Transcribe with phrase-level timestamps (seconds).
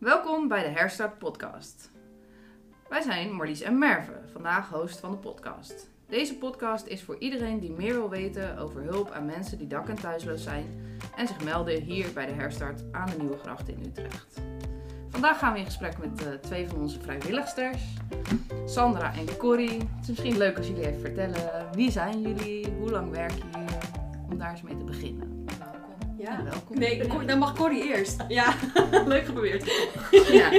[0.00, 1.90] Welkom bij de Herstart Podcast.
[2.88, 5.90] Wij zijn Marlies en Merve, vandaag host van de podcast.
[6.08, 9.88] Deze podcast is voor iedereen die meer wil weten over hulp aan mensen die dak-
[9.88, 10.66] en thuisloos zijn
[11.16, 14.40] en zich melden hier bij de Herstart aan de Nieuwe Gracht in Utrecht.
[15.08, 17.82] Vandaag gaan we in gesprek met uh, twee van onze vrijwilligsters,
[18.66, 19.78] Sandra en Corrie.
[19.78, 23.78] Het is misschien leuk als jullie even vertellen wie zijn jullie, hoe lang werken jullie,
[24.30, 25.39] om daar eens mee te beginnen.
[26.20, 26.78] Ja, welkom.
[26.78, 28.24] Nee, Cor- dan mag Corrie eerst.
[28.28, 28.54] Ja,
[29.06, 29.64] leuk geprobeerd.
[30.32, 30.50] Ja.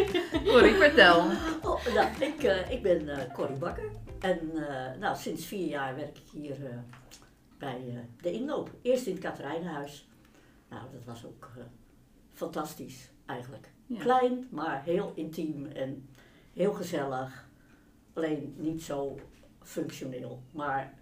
[0.46, 1.18] Corrie, vertel.
[1.62, 5.96] Oh, nou, ik, eh, ik ben eh Corrie Bakker en eh, nou, sinds vier jaar
[5.96, 6.78] werk ik hier eh,
[7.58, 8.70] bij eh, de inloop.
[8.82, 10.08] Eerst in het Katerijnenhuis.
[10.70, 11.64] Nou, dat was ook eh,
[12.34, 13.68] fantastisch eigenlijk.
[13.86, 14.00] Ja.
[14.00, 16.10] Klein, maar heel intiem en
[16.54, 17.50] heel gezellig.
[18.14, 19.20] Alleen niet zo
[19.64, 20.42] functioneel.
[20.52, 20.94] Maar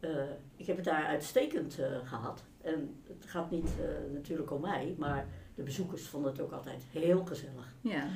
[0.00, 0.10] eh,
[0.56, 2.44] ik heb het daar uitstekend eh, gehad.
[2.64, 6.82] En het gaat niet eh, natuurlijk om mij, maar de bezoekers vonden het ook altijd
[6.90, 7.74] heel gezellig.
[7.80, 8.08] Ja.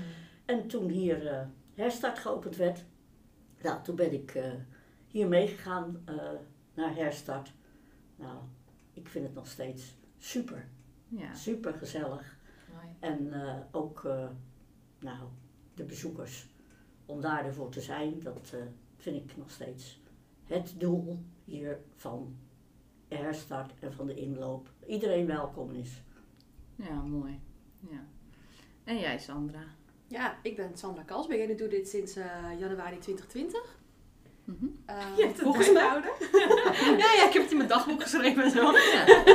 [0.45, 2.85] En toen hier eh, herstart geopend werd,
[3.63, 4.53] nou, toen ben ik eh,
[5.07, 6.05] hier meegegaan
[6.75, 7.53] naar herstart.
[8.17, 8.39] Nou,
[8.93, 10.69] ik vind het nog steeds super,
[11.09, 11.35] Ja.
[11.35, 12.39] super gezellig.
[12.73, 12.87] Mooi.
[13.01, 14.03] En eh, ook,
[14.99, 15.29] nou,
[15.75, 16.49] de bezoekers,
[17.07, 18.55] om daar ervoor te zijn, dat
[18.97, 20.01] vind ik nog steeds
[20.45, 22.37] het doel hier van
[23.09, 24.69] herstart en van de inloop.
[24.87, 26.03] Iedereen welkom is.
[26.77, 27.41] Ja, mooi.
[27.91, 28.07] Ja.
[28.85, 29.65] En jij, Sandra?
[30.07, 33.79] Ja, ik ben Sandra Kalsbeek en ik doe dit sinds eh, januari 2020.
[34.45, 34.65] Mhm.
[34.65, 35.83] Uh, Je hebt het volgens mij.
[37.03, 38.73] ja, ja, ik heb het in mijn dagboek geschreven en zo.
[38.73, 39.07] Ja.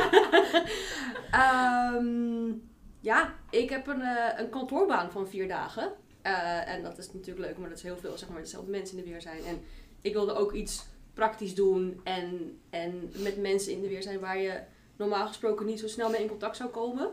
[1.33, 2.51] Ehm,
[2.99, 5.91] ja, ik heb een, eh, een kantoorbaan van vier dagen.
[6.21, 8.97] Eh, en dat is natuurlijk leuk, maar dat is heel veel zeg maar, dezelfde mensen
[8.97, 9.43] in de weer zijn.
[9.43, 9.61] En
[10.01, 14.37] ik wilde ook iets praktisch doen en, en met mensen in de weer zijn waar
[14.37, 14.59] je
[14.95, 17.11] normaal gesproken niet zo snel mee in contact zou komen.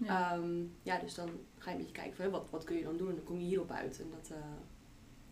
[0.00, 0.32] Ja.
[0.32, 2.96] Ehm, ja, dus dan ga je een beetje kijken van wat, wat kun je dan
[2.96, 4.00] doen en dan kom je hierop uit.
[4.00, 4.42] En dat eh,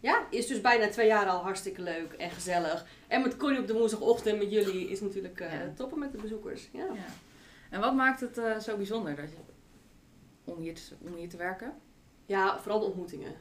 [0.01, 2.87] ja, is dus bijna twee jaar al hartstikke leuk en gezellig.
[3.09, 5.73] En met Corrie op de woensdagochtend met jullie is natuurlijk Ja.
[5.77, 6.69] toppen met de bezoekers.
[6.73, 6.85] Ja.
[6.95, 7.05] Ja.
[7.71, 9.37] En wat maakt het eh, zo bijzonder dat je,
[10.45, 11.73] om, hier te, om hier te werken?
[12.27, 13.35] Ja, vooral de ontmoetingen.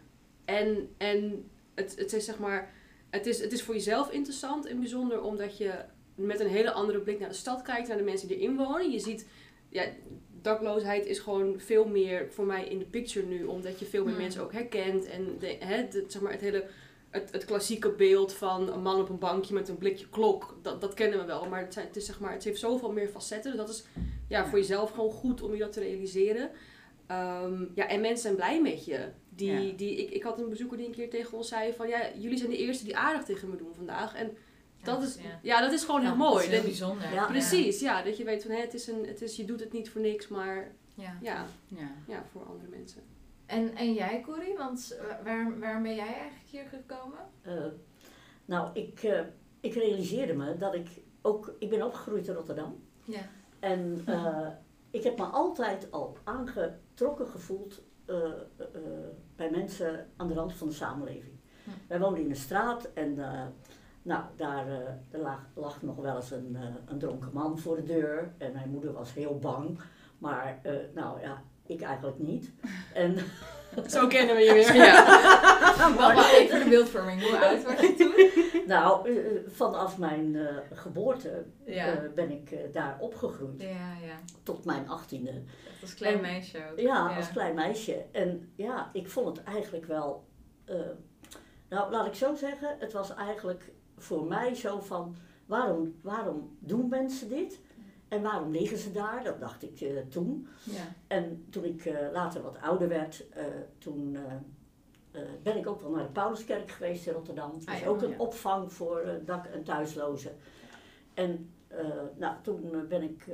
[0.46, 2.74] En, en het, het is zeg maar,
[3.18, 5.72] het is, het is voor jezelf interessant en bijzonder omdat je
[6.16, 8.92] met een hele andere blik naar de stad kijkt, naar de mensen die erin wonen.
[8.92, 9.26] Je ziet,
[9.70, 9.84] ja,
[10.42, 14.14] dakloosheid is gewoon veel meer voor mij in de picture nu, omdat je veel meer
[14.14, 14.22] Hmm.
[14.22, 15.06] mensen ook herkent.
[15.06, 16.66] En de, hè, de- zeg maar, het hele,
[17.10, 20.82] het, het klassieke beeld van een man op een bankje met een blikje klok, dat,
[20.82, 21.46] dat kennen we wel.
[21.46, 23.84] Maar het, zijn, het, is, zeg maar het heeft zoveel meer facetten, dus dat is
[24.28, 26.50] ja, voor jezelf gewoon goed om je dat te realiseren.
[27.08, 29.08] Ehm, ja, en mensen zijn blij met je.
[29.30, 29.76] Die, Ja.
[29.78, 31.88] die, ik, ik had een bezoeker die een keer tegen ons zei van...
[31.88, 34.16] Ja, jullie zijn de eerste die aardig tegen me doen vandaag.
[34.16, 34.38] En
[34.84, 35.40] dat, is, ja.
[35.42, 35.62] ja.
[35.62, 36.44] dat is gewoon Ja, heel Dat mooi.
[36.44, 37.14] is heel Dat- bijzonder.
[37.14, 37.26] Ja.
[37.26, 38.04] precies, ja.
[38.04, 40.02] Dat je weet van, hè, het is een, het is, je doet het niet voor
[40.02, 41.18] niks, maar Ja.
[41.22, 41.92] ja, Ja.
[42.08, 43.02] ja voor andere mensen.
[43.46, 44.58] En, en jij, Corrie?
[44.58, 47.20] Want eh, waar, waarom ben jij eigenlijk hier gekomen?
[47.42, 47.66] Eh,
[48.46, 49.20] nou, ik, eh,
[49.62, 50.88] ik realiseerde me dat ik
[51.22, 52.84] ook, ik ben opgegroeid in Rotterdam.
[53.04, 53.30] Ja.
[53.60, 54.48] En eh,
[54.98, 58.16] ik heb me altijd al aangetrokken gevoeld eh,
[58.58, 58.66] eh,
[59.36, 61.36] bij mensen aan de rand van de samenleving.
[61.64, 61.70] Hm.
[61.88, 63.46] Wij woonden in een straat en eh,
[64.02, 64.66] nou, daar,
[65.12, 68.34] lag, lag nog wel eens een, een dronken man voor de deur.
[68.38, 69.80] En mijn moeder was heel bang.
[70.18, 70.62] Maar
[70.94, 72.52] nou ja, ik eigenlijk niet.
[72.94, 73.16] En
[73.88, 74.76] Zo kennen we je weer.
[74.76, 75.06] Ja.
[75.98, 77.22] Maar even de beeldvorming.
[77.22, 78.66] Hoe oud was je toen?
[78.68, 81.86] nou, eh, vanaf mijn eh, geboorte Ja.
[81.88, 83.62] eh, ben ik eh, daar opgegroeid.
[83.62, 83.68] Ja,
[84.06, 84.20] ja.
[84.44, 85.42] Tot mijn achttiende.
[85.82, 86.80] Als klein En- meisje ook.
[86.80, 88.06] Ja, als klein meisje.
[88.12, 90.26] En ja, ik vond het eigenlijk wel.
[90.66, 90.76] eh,
[91.70, 96.90] nou, laat ik zo zeggen, het was eigenlijk voor mij zo van: waarom, waarom doen
[96.90, 97.60] mensen dit?
[98.08, 99.24] En waarom liggen ze daar?
[99.24, 100.48] Dat dacht ik eh, toen.
[100.64, 100.94] Ja.
[101.08, 103.44] En toen ik eh, later wat ouder werd, eh,
[103.78, 104.18] toen
[105.44, 107.52] ben ik ook wel naar de Pauluskerk geweest in Rotterdam.
[107.54, 108.18] Dat Ah, is ja, ook een ja.
[108.18, 110.36] opvang voor dak- en thuislozen.
[111.14, 111.50] En
[112.16, 113.26] nou, toen ben ik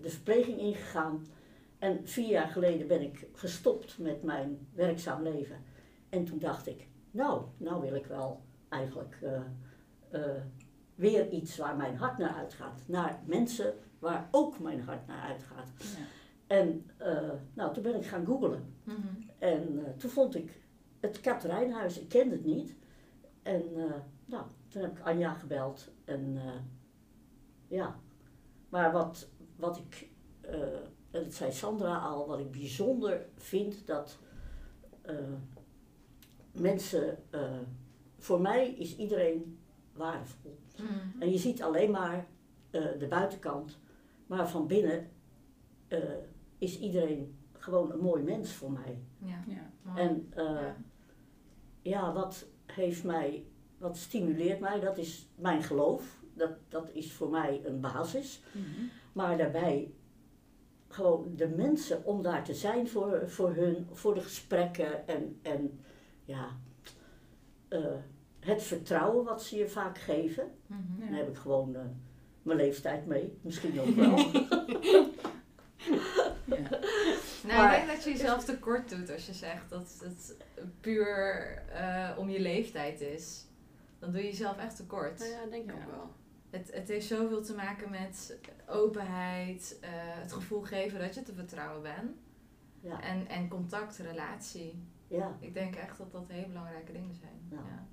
[0.00, 1.26] de verpleging ingegaan.
[1.78, 5.56] En vier jaar geleden ben ik gestopt met mijn werkzaam leven.
[6.08, 9.18] En toen dacht ik, nou, nou wil ik wel eigenlijk
[11.00, 12.82] weer iets waar mijn hart naar uitgaat.
[12.86, 15.68] Naar mensen waar ook mijn hart naar uitgaat.
[15.78, 16.04] Ja.
[16.46, 18.74] En eh, nou, toen ben ik gaan googlen.
[18.84, 18.98] Mhm.
[19.38, 20.62] En eh, toen vond ik
[21.00, 22.76] het Katerijnhuis, ik kende het niet.
[23.42, 23.94] En eh,
[24.24, 25.90] nou, toen heb ik Anja gebeld.
[26.04, 26.38] En
[27.68, 27.98] ja,
[28.68, 30.08] maar wat, wat ik,
[31.10, 34.18] en dat zei Sandra al, wat ik bijzonder vind, dat
[36.52, 37.18] mensen,
[38.18, 39.58] voor mij is iedereen
[39.92, 40.58] waardevol.
[40.76, 41.22] Mhm.
[41.22, 42.26] En je ziet alleen maar
[42.70, 43.78] eh, de buitenkant,
[44.26, 45.10] maar van binnen
[45.88, 45.98] eh,
[46.58, 49.02] is iedereen gewoon een mooi mens voor mij.
[49.18, 49.44] Ja.
[49.46, 49.70] Ja.
[49.96, 50.76] En eh, Ja.
[51.82, 53.44] ja, wat heeft mij,
[53.78, 56.18] wat stimuleert mij, dat is mijn geloof.
[56.34, 58.42] Dat, dat is voor mij een basis.
[58.52, 58.84] Mhm.
[59.12, 59.92] Maar daarbij
[60.88, 65.80] gewoon de mensen om daar te zijn voor, voor hun, voor de gesprekken en, en
[66.24, 66.48] ja,
[67.68, 67.94] eh,
[68.40, 70.50] het vertrouwen wat ze je vaak geven.
[70.66, 70.98] Mhm.
[70.98, 71.82] Dan heb ik gewoon eh,
[72.42, 74.16] mijn leeftijd mee, misschien ook wel.
[76.44, 76.68] Ja.
[77.44, 80.36] Nou, Maar- ik denk dat je jezelf tekort doet als je zegt dat het
[80.80, 83.44] puur eh, om je leeftijd is.
[83.98, 85.18] Dan doe je jezelf echt tekort.
[85.18, 85.84] Nou ja, denk ik Ja.
[85.84, 86.10] ook wel.
[86.50, 88.38] Het, het heeft zoveel te maken met
[88.68, 92.16] openheid, eh, het gevoel geven dat je te vertrouwen bent.
[92.80, 94.82] ja, En, en contact, relatie.
[95.06, 97.48] ja, Ik denk echt dat dat hele belangrijke dingen zijn.
[97.50, 97.86] Ja.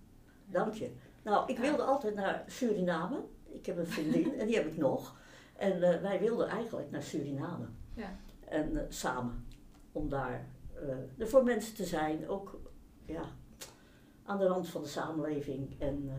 [0.49, 0.91] Dank je.
[1.23, 3.23] Nou, ik wilde altijd naar Suriname.
[3.49, 5.15] Ik heb een vriendin en die heb ik nog.
[5.55, 7.65] En eh, wij wilden eigenlijk naar Suriname.
[7.93, 8.15] Ja.
[8.49, 9.47] En eh, samen.
[9.91, 12.27] Om daar eh, er voor mensen te zijn.
[12.27, 12.59] Ook
[13.05, 13.23] ja,
[14.23, 15.75] aan de rand van de samenleving.
[15.79, 16.11] En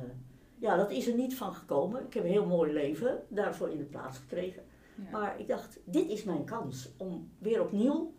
[0.59, 2.05] ja, dat is er niet van gekomen.
[2.05, 4.63] Ik heb een heel mooi leven daarvoor in de plaats gekregen.
[4.95, 5.11] Ja.
[5.11, 8.15] Maar ik dacht, dit is mijn kans om weer opnieuw,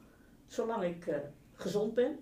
[0.46, 1.22] zolang ik
[1.54, 2.20] gezond ben,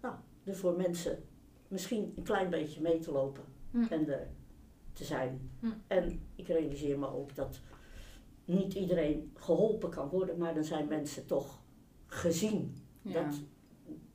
[0.00, 0.14] nou,
[0.44, 1.24] er voor mensen
[1.72, 3.82] misschien een klein beetje mee te lopen Hm.
[3.90, 4.28] en er
[4.92, 5.50] te zijn.
[5.60, 5.66] Hm.
[5.86, 7.60] En ik realiseer me ook dat
[8.44, 11.60] niet iedereen geholpen kan worden, maar dan zijn mensen toch
[12.06, 12.76] gezien.
[13.02, 13.22] Ja.
[13.24, 13.40] Dat,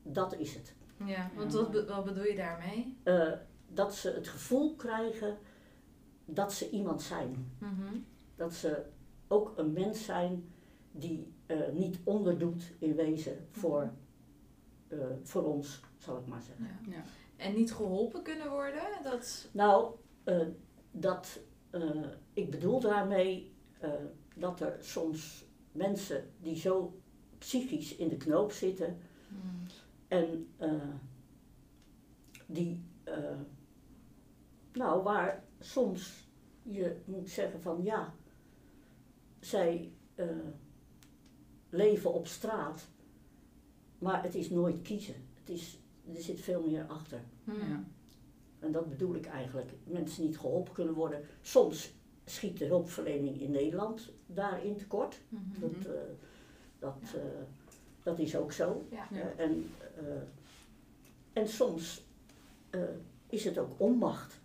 [0.04, 0.76] dat is het.
[1.06, 2.98] Ja, want wat, be- wat bedoel je daarmee?
[3.04, 3.32] Eh,
[3.74, 5.38] dat ze het gevoel krijgen
[6.26, 7.52] dat ze iemand zijn.
[7.60, 7.96] Mhm.
[8.36, 8.84] Dat ze
[9.28, 10.50] ook een mens zijn
[10.92, 13.92] die eh, niet onderdoet in wezen voor,
[14.88, 16.66] eh, voor ons, zal ik maar zeggen.
[16.90, 16.92] Ja.
[16.96, 17.04] Ja.
[17.38, 18.84] En niet geholpen kunnen worden?
[19.04, 19.48] Dat...
[19.52, 20.48] Nou, eh,
[20.92, 21.40] dat,
[21.70, 23.90] eh, ik bedoel daarmee eh,
[24.36, 27.00] dat er soms mensen die zo
[27.38, 28.98] psychisch in de knoop zitten
[29.30, 29.66] Mm.
[30.08, 30.48] en
[32.46, 32.84] die,
[34.74, 36.28] nou, waar soms
[36.64, 38.14] je moet zeggen van ja,
[39.40, 39.92] zij
[41.70, 42.88] leven op straat,
[44.00, 45.16] maar het is nooit kiezen.
[45.34, 45.80] Het is,
[46.16, 47.22] er zit veel meer achter.
[47.44, 47.54] Mm.
[47.54, 47.84] Ja.
[48.60, 49.72] En dat bedoel ik eigenlijk.
[49.84, 51.22] Mensen niet geholpen kunnen worden.
[51.42, 51.94] Soms
[52.26, 55.22] schiet de hulpverlening in Nederland daarin tekort.
[55.30, 55.60] Mhm.
[55.60, 56.02] Dat, eh,
[56.80, 57.22] dat, eh,
[58.04, 58.86] dat is ook zo.
[58.92, 59.08] Ja.
[59.12, 59.20] Ja.
[59.20, 60.04] Eh, en, eh,
[61.34, 62.06] en soms
[62.70, 62.82] eh,
[63.30, 64.40] is het ook onmacht.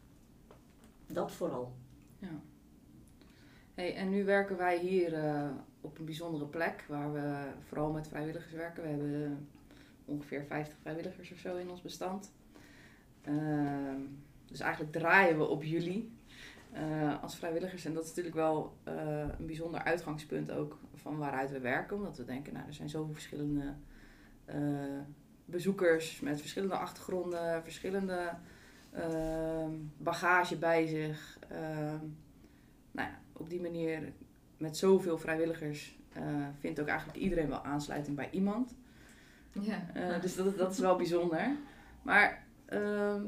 [1.06, 1.72] Dat vooral.
[3.74, 5.48] Hey, en nu werken wij hier eh,
[5.80, 8.82] op een bijzondere plek waar we vooral met vrijwilligers werken.
[8.82, 9.48] We hebben
[10.04, 12.32] ongeveer 50 vrijwilligers of zo in ons bestand.
[13.22, 14.00] Ehm,
[14.46, 16.12] dus eigenlijk draaien we op jullie
[16.72, 17.84] eh, als vrijwilligers.
[17.84, 21.96] En dat is natuurlijk wel eh, een bijzonder uitgangspunt ook van waaruit we werken.
[21.96, 23.74] Omdat we denken, nou, er zijn zoveel verschillende
[24.44, 24.58] eh,
[25.44, 28.30] bezoekers met verschillende achtergronden, verschillende
[28.92, 31.38] ehm, bagage bij zich.
[31.48, 32.04] Ehm,
[32.90, 34.12] nou ja, op die manier
[34.56, 36.00] met zoveel vrijwilligers
[36.58, 38.74] vindt ook eigenlijk iedereen wel aansluiting bij iemand.
[39.60, 39.86] Ja.
[39.94, 41.56] Eh, dus dat, dat is wel bijzonder.
[42.02, 43.22] Maar ehm,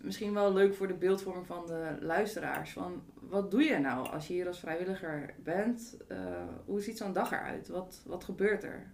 [0.00, 2.72] misschien wel leuk voor de beeldvorming van de luisteraars.
[2.72, 5.96] Van, wat doe je nou als je hier als vrijwilliger bent?
[6.08, 6.18] Eh,
[6.64, 7.68] hoe ziet zo'n dag eruit?
[7.68, 8.90] Wat, wat gebeurt er?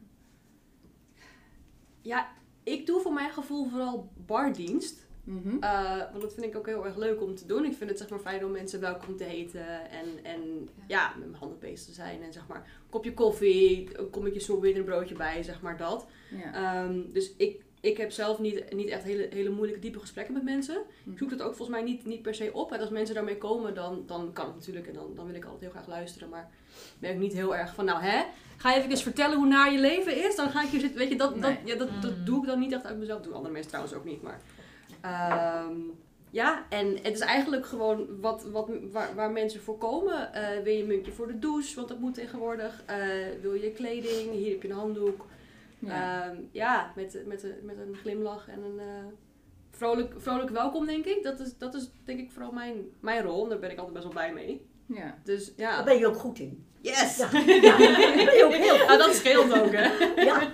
[2.00, 2.28] Ja,
[2.62, 5.05] ik doe voor mijn gevoel vooral bardienst.
[5.26, 5.56] Mhm.
[5.62, 7.64] Eh, want dat vind ik ook heel erg leuk om te doen.
[7.64, 9.90] Ik vind het zeg maar fijn om mensen welkom te heten.
[9.90, 12.22] En, en ja, met mijn handen bezig te zijn.
[12.22, 15.76] En zeg maar een kopje koffie, een kommetje soep en een broodje bij, zeg maar
[15.76, 16.06] dat.
[16.30, 16.54] Ja.
[16.84, 20.42] Ehm, dus ik, ik heb zelf niet, niet echt hele, hele moeilijke, diepe gesprekken met
[20.42, 20.76] mensen.
[21.12, 22.72] Ik zoek dat ook volgens mij niet, niet per se op.
[22.72, 24.86] En als mensen daarmee komen, dan, dan kan het natuurlijk.
[24.86, 26.28] En dan, dan wil ik altijd heel graag luisteren.
[26.28, 28.22] Maar ik ben ook niet heel erg van, nou hè,
[28.56, 30.36] ga je even eens vertellen hoe naar je leven is?
[30.36, 30.98] Dan ga ik hier zitten.
[30.98, 32.24] Weet je, dat, dat, ja, dat, dat Mm.
[32.24, 33.16] doe ik dan niet echt uit mezelf.
[33.18, 34.22] Dat doen andere mensen trouwens ook niet.
[34.22, 34.40] Maar
[35.06, 35.74] ehm,
[36.30, 40.32] ja, en het is eigenlijk gewoon wat, wat, waar, waar mensen voor komen.
[40.32, 42.82] Eh, wil je een muntje voor de douche, want dat moet tegenwoordig.
[42.86, 42.96] Eh,
[43.42, 45.26] wil je kleding, hier heb je een handdoek.
[45.78, 45.94] Ja.
[45.94, 49.04] Ja, ja met, met, met een glimlach en een eh,
[49.70, 51.22] vrolijk, vrolijk welkom, denk ik.
[51.22, 53.42] Dat is, dat is denk ik vooral mijn, mijn rol.
[53.42, 54.66] En daar ben ik altijd best wel blij mee.
[54.86, 55.18] ja.
[55.24, 55.84] Dus Daar ja.
[55.84, 56.66] ben je ook goed in.
[56.80, 57.16] Yes!
[57.16, 57.76] Ja, ja, daar
[58.24, 60.22] ben je ook heel goed Ah, dat scheelt ook, hè?
[60.22, 60.52] Ja,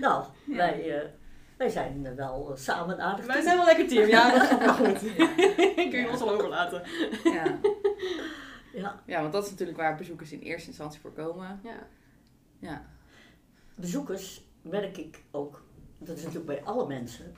[0.00, 0.56] nou, Ja.
[0.56, 1.08] wij, eh,
[1.56, 3.26] wij zijn eh, wel eh, samen aardig.
[3.26, 3.46] Wij team.
[3.46, 4.08] zijn wel lekker team.
[4.08, 4.98] Ja, dat gaat wel goed.
[5.90, 6.82] Kun je ons al overlaten.
[7.24, 7.58] Ja.
[8.74, 11.60] Ja, ja, want dat is natuurlijk waar bezoekers in eerste instantie voor komen.
[11.62, 11.86] Ja.
[12.58, 12.86] Ja.
[13.74, 15.62] bezoekers merk ik ook,
[15.98, 17.34] dat is natuurlijk bij alle mensen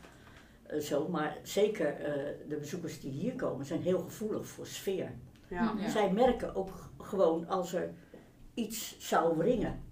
[0.62, 5.12] eh, zo, maar zeker eh, de bezoekers die hier komen zijn heel gevoelig voor sfeer.
[5.48, 5.74] Ja.
[5.78, 5.88] Ja.
[5.88, 7.94] Zij merken ook gewoon als er
[8.54, 9.82] iets zou wringen.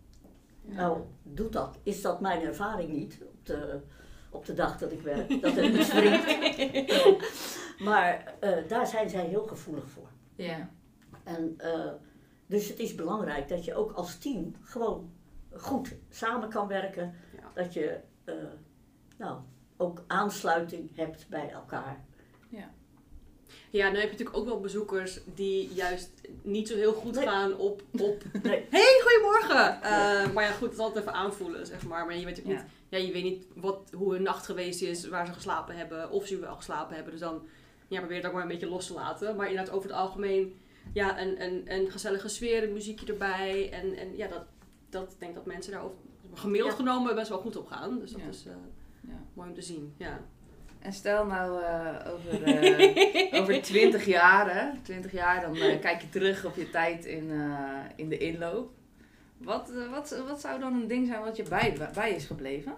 [0.61, 0.75] Ja.
[0.75, 1.79] Nou, doet dat.
[1.83, 3.81] Is dat mijn ervaring niet op de,
[4.35, 5.41] op de dag dat ik werk?
[5.43, 6.27] Dat het niet springt.
[7.89, 10.09] maar eh, daar zijn zij heel gevoelig voor.
[10.35, 10.71] Ja.
[11.25, 11.91] En, eh,
[12.47, 15.13] dus het is belangrijk dat je ook als team gewoon
[15.53, 17.15] goed samen kan werken.
[17.37, 17.63] Ja.
[17.63, 18.35] Dat je eh,
[19.17, 19.39] nou,
[19.77, 22.05] ook aansluiting hebt bij elkaar.
[23.75, 26.11] Ja, dan heb je natuurlijk ook wel bezoekers die juist
[26.43, 27.27] niet zo heel goed Nee.
[27.27, 28.67] gaan op, op Nee.
[28.71, 29.83] hey, goedemorgen!
[29.83, 32.07] Eh, maar ja, goed, het is altijd even aanvoelen, zeg maar.
[32.07, 32.99] Maar je weet ook niet, Ja.
[32.99, 36.39] je weet niet wat, hoe hun nacht geweest is, waar ze geslapen hebben, of ze
[36.39, 37.13] wel geslapen hebben.
[37.13, 37.43] Dus dan
[37.89, 39.37] ja, probeer het ook maar een beetje los te laten.
[39.37, 40.57] Maar inderdaad, over het algemeen,
[40.93, 43.71] ja, een, een, een gezellige sfeer, een muziekje erbij.
[43.73, 44.45] En, en ja, dat,
[44.89, 45.97] dat ik denk dat mensen daar over,
[46.35, 46.77] gemiddeld Ja.
[46.79, 47.99] genomen best wel goed op gaan.
[47.99, 48.29] Dus dat Ja.
[48.29, 48.53] is eh,
[49.09, 49.23] Ja.
[49.35, 50.21] mooi om te zien, ja.
[50.79, 56.09] En stel nou eh, over, eh, over 20 jaar, hè, 20 jaar, dan kijk je
[56.09, 57.31] terug op je tijd in,
[57.97, 58.71] in de inloop.
[59.39, 62.75] Wat, eh, wat, wat zou dan een ding zijn wat je bij, bij is gebleven?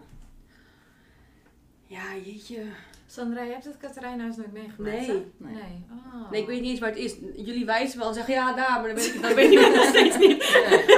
[1.86, 2.62] Ja, jeetje.
[3.06, 5.08] Sandra, je hebt het Katerijnhuis nooit meegemaakt, Nee.
[5.36, 5.52] Nee.
[5.54, 5.84] Nee.
[5.90, 6.30] Oh.
[6.30, 7.14] Nee, ik weet niet eens waar het is.
[7.36, 9.75] Jullie wijzen wel en zeggen ja, daar, maar dan weet ik, dan weet ik het
[9.75, 10.42] nog steeds niet.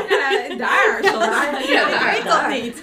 [0.09, 1.59] Ja, daar, Sandra.
[1.59, 2.51] Ja, daar, ik weet daar.
[2.51, 2.79] dat niet.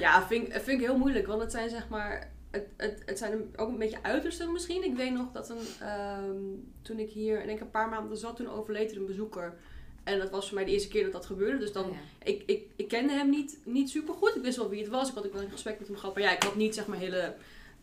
[0.00, 3.18] ja, vind, ik- vind ik heel moeilijk, want het zijn zeg maar, het, het, het
[3.18, 4.84] zijn ook een beetje uitersten misschien.
[4.84, 6.34] Ik weet nog dat een, ehm,
[6.82, 9.54] toen ik hier, en ik een paar maanden zat, toen overleed er een bezoeker.
[10.04, 11.58] En dat was voor mij de eerste keer dat dat gebeurde.
[11.58, 11.96] Dus dan, Ja.
[12.28, 14.36] ik, ik, ik kende hem niet, niet super goed.
[14.36, 15.08] Ik wist wel wie het was.
[15.08, 16.14] Ik had ook wel een gesprek met hem gehad.
[16.14, 17.34] Maar ja, ik had niet zeg maar hele.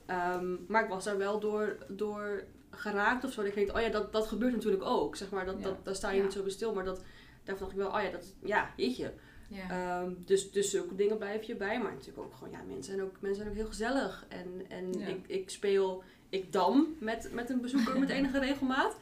[0.06, 3.42] ehm, maar ik was daar wel door, door geraakt of zo.
[3.42, 5.16] Dat ik denk, oh ja, dat, dat gebeurt natuurlijk ook.
[5.16, 5.64] Zeg maar, dat, Ja.
[5.64, 6.24] dat, daar sta je Ja.
[6.24, 6.74] niet zo bij stil.
[6.74, 7.02] Maar dat,
[7.44, 9.14] daarvan dacht ik wel, oh ja, dat, ja, jeetje.
[9.50, 9.70] Ja.
[10.02, 11.80] Ehm, dus, dus zulke dingen blijf je bij.
[11.82, 14.26] Maar natuurlijk ook gewoon, ja, mensen zijn ook, mensen zijn ook heel gezellig.
[14.30, 18.96] En, en ik, ik speel, ik dam met, met een bezoeker met enige regelmaat.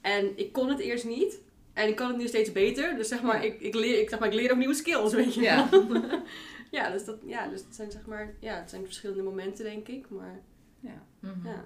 [0.00, 1.40] En ik kon het eerst niet.
[1.78, 2.96] En ik kan het nu steeds beter.
[2.96, 3.42] Dus zeg maar, Ja.
[3.52, 5.68] ik, ik, leer, ik, zeg maar, ik leer ook nieuwe skills, weet je Ja.
[6.70, 9.88] ja, dus dat, ja, dus het zijn zeg maar, ja, het zijn verschillende momenten, denk
[9.88, 10.10] ik.
[10.10, 10.40] Maar
[10.80, 11.02] ja.
[11.20, 11.46] Mhm.
[11.48, 11.64] ja.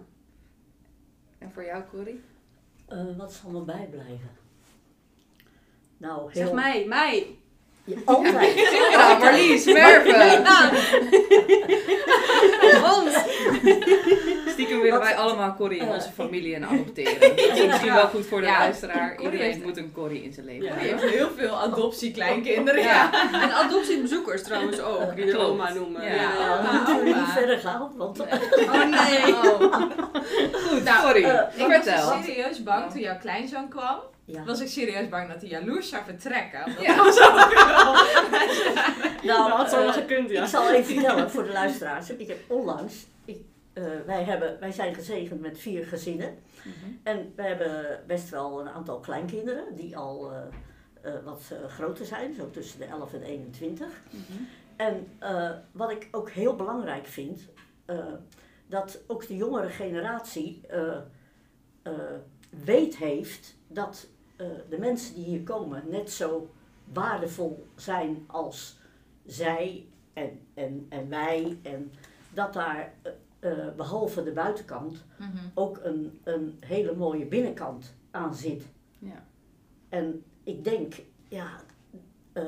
[1.39, 2.21] En voor jou, Corrie?
[2.89, 4.31] Eh, wat zal me bijblijven?
[5.97, 6.47] Nou, heel...
[6.47, 7.27] Zeg mij, mij.
[7.85, 8.59] Ja, altijd.
[8.93, 10.43] Ja, Marlies, Merve!
[12.97, 13.15] Ons.
[14.65, 17.21] Stiekem willen wij allemaal Corrie in onze familie en adopteren.
[17.21, 18.59] Dat is misschien wel goed voor de Ja.
[18.59, 19.17] luisteraar.
[19.21, 20.73] Iedereen heeft- moet een Corrie in zijn leven Ja.
[20.81, 20.99] Je hebben.
[21.01, 22.83] hebt heel veel adoptiekleinkinderen.
[22.83, 23.31] Ja.
[23.33, 26.05] En adoptiebezoekers trouwens ook, die de oma noemen.
[26.05, 26.13] Ja.
[26.15, 26.31] Ja,
[26.95, 27.01] ja.
[27.03, 28.27] niet verder gaan, want Oh
[28.85, 29.35] nee.
[29.35, 29.61] Oh.
[30.69, 32.09] Goed, Nou, Corrie, eh, Ik vertel.
[32.11, 33.97] was serieus bang toen jouw kleinzoon kwam.
[34.25, 34.45] ja.
[34.45, 36.65] Was ik serieus bang dat hij jaloers zou vertrekken.
[36.67, 36.97] Omdat Ja.
[36.97, 37.95] was ook wel.
[39.23, 40.43] Nou, dat had zo wel eh, gekund, ja.
[40.43, 42.11] Ik zal even vertellen voor de luisteraars.
[42.11, 43.37] Ik heb onlangs, ik,
[43.73, 46.39] eh, wij, hebben, wij zijn gezegend met vier gezinnen.
[46.57, 46.93] Mhm.
[47.03, 50.43] En we hebben best wel een aantal kleinkinderen die al eh,
[51.01, 53.87] eh, wat groter zijn, zo tussen de 11 en 21.
[54.11, 54.43] Mhm.
[54.77, 55.07] En
[55.73, 57.41] wat ik ook heel belangrijk vind,
[58.67, 60.61] dat ook de jongere generatie
[62.65, 64.09] weet heeft dat
[64.69, 66.51] de mensen die hier komen net zo
[66.93, 68.79] waardevol zijn als
[69.27, 71.59] zij en, en, en wij.
[71.63, 71.93] En
[72.35, 72.95] dat daar,
[73.43, 75.37] eh, eh, behalve de buitenkant, Mhm.
[75.55, 78.65] ook een, een hele mooie binnenkant aan zit.
[78.99, 79.27] Ja.
[79.89, 80.95] En ik denk,
[81.29, 81.49] ja.
[82.33, 82.43] eh,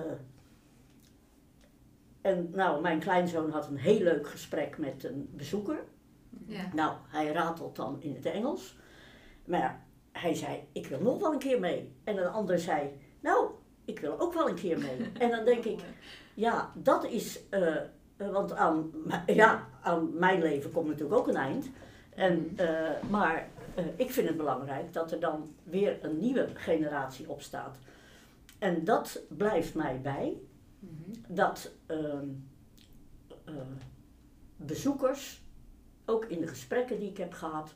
[2.20, 5.78] en nou, mijn kleinzoon had een heel leuk gesprek met een bezoeker.
[6.46, 6.70] Ja.
[6.74, 8.76] Nou, hij ratelt dan in het Engels.
[9.44, 11.92] Maar hij zei, ik wil nog wel een keer mee.
[12.04, 13.50] En een ander zei, nou,
[13.84, 15.10] ik wil ook wel een keer mee.
[15.18, 15.80] En dan denk ik,
[16.34, 17.76] ja, dat is, eh,
[18.16, 18.90] want aan,
[19.26, 21.70] ja, aan mijn leven komt natuurlijk ook een eind.
[22.14, 27.28] En, eh, maar eh, ik vind het belangrijk dat er dan weer een nieuwe generatie
[27.30, 27.78] opstaat.
[28.58, 30.36] En dat blijft mij bij,
[30.78, 31.34] Mhm.
[31.34, 32.28] dat ehm,
[33.44, 33.54] eh,
[34.56, 35.42] bezoekers,
[36.04, 37.74] ook in de gesprekken die ik heb gehad,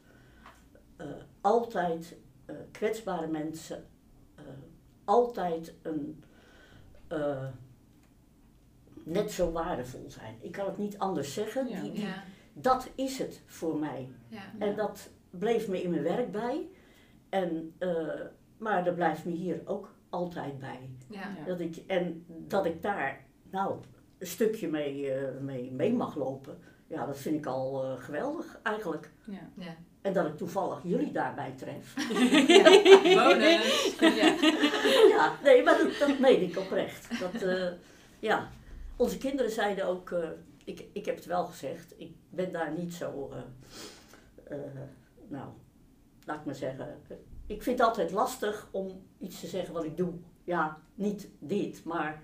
[0.97, 1.07] eh,
[1.41, 2.17] altijd
[2.47, 3.85] eh, kwetsbare mensen,
[4.35, 4.45] eh,
[5.05, 6.25] altijd een,
[7.09, 7.47] eh,
[9.09, 10.37] net zo waardevol zijn.
[10.41, 11.69] Ik kan het niet anders zeggen.
[11.69, 11.81] Ja.
[11.81, 12.23] Die, die- Ja.
[12.53, 14.09] dat is het voor mij.
[14.29, 14.43] Ja.
[14.59, 16.69] En dat bleef me in mijn werk bij.
[17.29, 17.97] En, eh,
[18.59, 20.91] maar dat blijft me hier ook altijd bij.
[21.11, 21.21] Ja.
[21.39, 21.45] Ja.
[21.47, 23.81] Dat ik, en dat ik daar nou
[24.19, 26.59] een stukje mee, eh, mee, mee mag lopen.
[26.87, 29.11] Ja, dat vind ik al eh, geweldig eigenlijk.
[29.27, 29.51] Ja.
[29.57, 29.77] Ja.
[30.03, 31.95] En dat ik toevallig jullie daarbij tref.
[33.15, 33.97] Bonus.
[34.01, 34.35] Ja.
[35.09, 37.21] ja, nee, maar dat, dat meen ik oprecht.
[37.21, 37.67] Dat, eh,
[38.19, 38.49] ja,
[38.99, 40.29] onze kinderen zeiden ook, eh,
[40.65, 44.65] ik, ik heb het wel gezegd, ik ben daar niet zo, eh, eh,
[45.29, 45.49] nou,
[46.25, 46.99] laat ik maar zeggen,
[47.47, 50.13] ik vind het altijd lastig om iets te zeggen wat ik doe.
[50.45, 52.23] Ja, niet dit, maar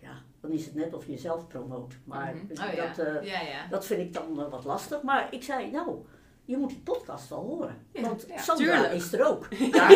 [0.00, 1.94] ja, dan is het net of je jezelf promoot.
[2.04, 2.68] Maar Mhm.
[2.68, 2.86] Oh ja.
[2.94, 3.66] dat, ja, ja.
[3.70, 5.02] dat vind ik dan wat lastig.
[5.02, 6.04] Maar ik zei, nou,
[6.44, 7.76] je moet die podcast wel horen.
[7.92, 8.92] Want Sandra tuurlijk.
[8.92, 9.48] is er ook.
[9.72, 9.90] Ja.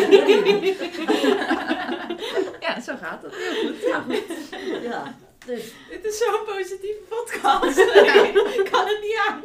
[2.59, 3.35] ja, zo gaat het.
[3.35, 4.49] Heel goed.
[4.81, 5.15] Ja,
[5.47, 7.77] dus Dit is zo'n positieve podcast.
[8.59, 9.43] ik kan het niet aan.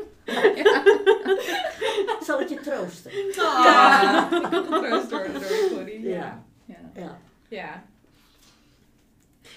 [2.24, 3.10] zal ik je troosten?
[3.32, 4.28] Ja.
[4.30, 6.00] Getroost worden door Corrie.
[6.00, 6.44] Ja.
[6.64, 6.90] Ja.
[6.94, 7.18] Ja.
[7.48, 7.84] Ja.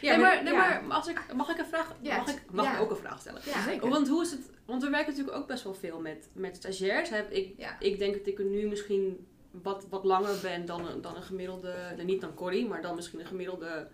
[0.02, 0.12] Ja.
[0.12, 0.82] nee, maar, nee, ja.
[0.82, 1.96] maar als ik, mag ik een vraag?
[2.02, 2.75] Ja, mag ik, mag ja.
[2.75, 3.42] ik ook een vraag stellen?
[3.46, 3.64] Ja.
[3.64, 3.90] Zeker.
[3.90, 4.50] Want hoe is het?
[4.66, 7.10] Want we werken natuurlijk ook best wel veel met, met stagiairs.
[7.10, 7.80] Heb ik, Ja.
[7.80, 11.24] ik denk dat ik er nu misschien wat, wat langer ben dan een, dan een
[11.24, 13.88] gemiddelde, niet dan Corrie, maar dan misschien een gemiddelde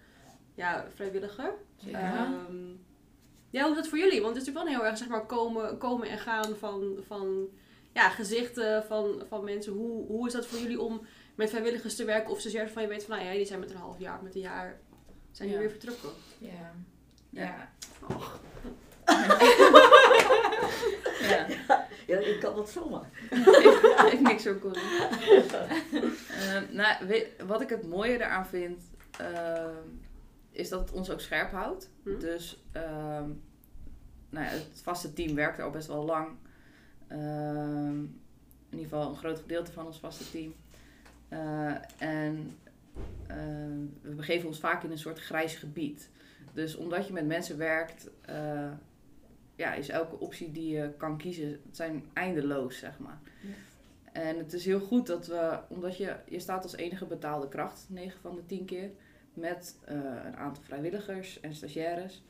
[0.56, 1.54] ja, vrijwilliger.
[1.78, 2.00] Zeker.
[2.00, 2.56] Ehm,
[3.50, 4.22] ja, hoe is dat voor jullie?
[4.22, 7.48] Want het is natuurlijk wel heel erg zeg maar, komen, komen en gaan van, van
[7.94, 9.74] ja, gezichten van, van mensen.
[9.74, 11.02] Hoe, hoe is dat voor jullie om
[11.36, 13.70] met vrijwilligers te werken of stagiairs van je weet van nou ja, die zijn met
[13.72, 14.80] een half jaar, met een jaar,
[15.32, 15.64] zijn die Ja.
[15.64, 16.10] weer vertrokken?
[16.38, 16.74] Ja.
[17.30, 17.42] Ja.
[17.42, 17.70] Ja.
[21.22, 21.48] Ja.
[22.08, 23.10] ja, ik kan dat zomaar.
[24.10, 24.74] Heeft niks zo cool.
[26.30, 28.82] Ehm, nou, weet- wat ik het mooie eraan vind,
[29.20, 29.76] ehm,
[30.62, 31.90] is dat het ons ook scherp houdt.
[32.04, 32.20] Hm?
[32.20, 33.30] Dus ehm,
[34.30, 36.28] nou ja, het vaste team werkt er al best wel lang.
[37.08, 38.00] Ehm,
[38.70, 40.54] in ieder geval een groot gedeelte van ons vaste team.
[41.30, 42.58] Eh, en
[43.28, 46.10] ehm, we begeven ons vaak in een soort grijs gebied.
[46.54, 48.72] Dus omdat je met mensen werkt, eh,
[49.56, 53.20] ja, is elke optie die je kan kiezen, het zijn eindeloos, zeg maar.
[54.12, 57.86] En het is heel goed dat we, omdat je, je staat als enige betaalde kracht,
[57.90, 58.90] 9 van de 10 keer,
[59.42, 59.96] met eh,
[60.26, 62.24] een aantal vrijwilligers en stagiaires.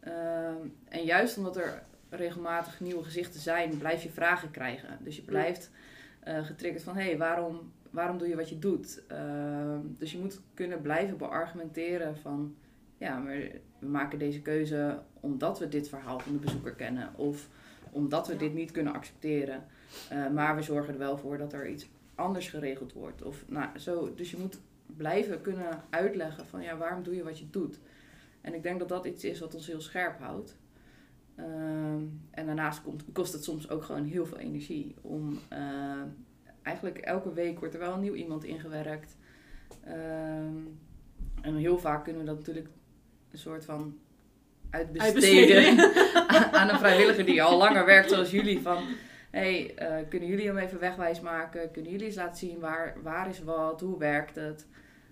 [0.00, 0.56] Ehm,
[0.88, 4.98] en juist omdat er regelmatig nieuwe gezichten zijn, blijf je vragen krijgen.
[5.00, 5.70] Dus je blijft
[6.20, 9.02] eh, getriggerd van, hé, hey, waarom, waarom doe je wat je doet?
[9.08, 12.54] Ehm, dus je moet kunnen blijven beargumenteren van,
[12.98, 13.36] ja, maar
[13.78, 17.10] we maken deze keuze omdat we dit verhaal van de bezoeker kennen.
[17.16, 17.48] Of
[17.90, 18.38] omdat we Ja.
[18.38, 19.64] dit niet kunnen accepteren.
[20.08, 23.22] Eh, maar we zorgen er wel voor dat er iets anders geregeld wordt.
[23.22, 24.58] Of, nou, zo, dus je moet
[24.96, 27.78] blijven kunnen uitleggen van ja, waarom doe je wat je doet.
[28.40, 30.56] En ik denk dat dat iets is wat ons heel scherp houdt.
[31.36, 34.94] Ehm, en daarnaast komt, kost het soms ook gewoon heel veel energie.
[35.00, 36.02] Om, eh,
[36.62, 39.16] eigenlijk elke week wordt er wel een nieuw iemand ingewerkt.
[39.84, 40.56] Ehm,
[41.40, 42.68] en heel vaak kunnen we dat natuurlijk
[43.30, 43.98] een soort van
[44.70, 46.52] uitbesteden Uitbesteden.
[46.60, 48.60] aan een vrijwilliger die al langer werkt zoals jullie.
[48.60, 48.78] Van,
[49.38, 51.70] hey, eh, kunnen jullie hem even wegwijs maken?
[51.70, 53.80] Kunnen jullie eens laten zien waar, waar is wat?
[53.80, 54.66] Hoe werkt het?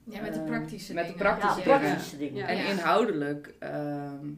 [0.05, 1.27] Ja, met de Ehm, praktische met de dingen.
[1.27, 1.81] praktische Ja, dingen.
[1.81, 2.37] praktische dingen.
[2.37, 2.47] Ja.
[2.47, 4.29] En inhoudelijk ehm,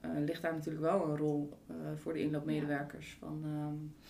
[0.00, 3.16] eh, ligt daar natuurlijk wel een rol eh, voor de inloopmedewerkers.
[3.20, 4.06] Van, ehm,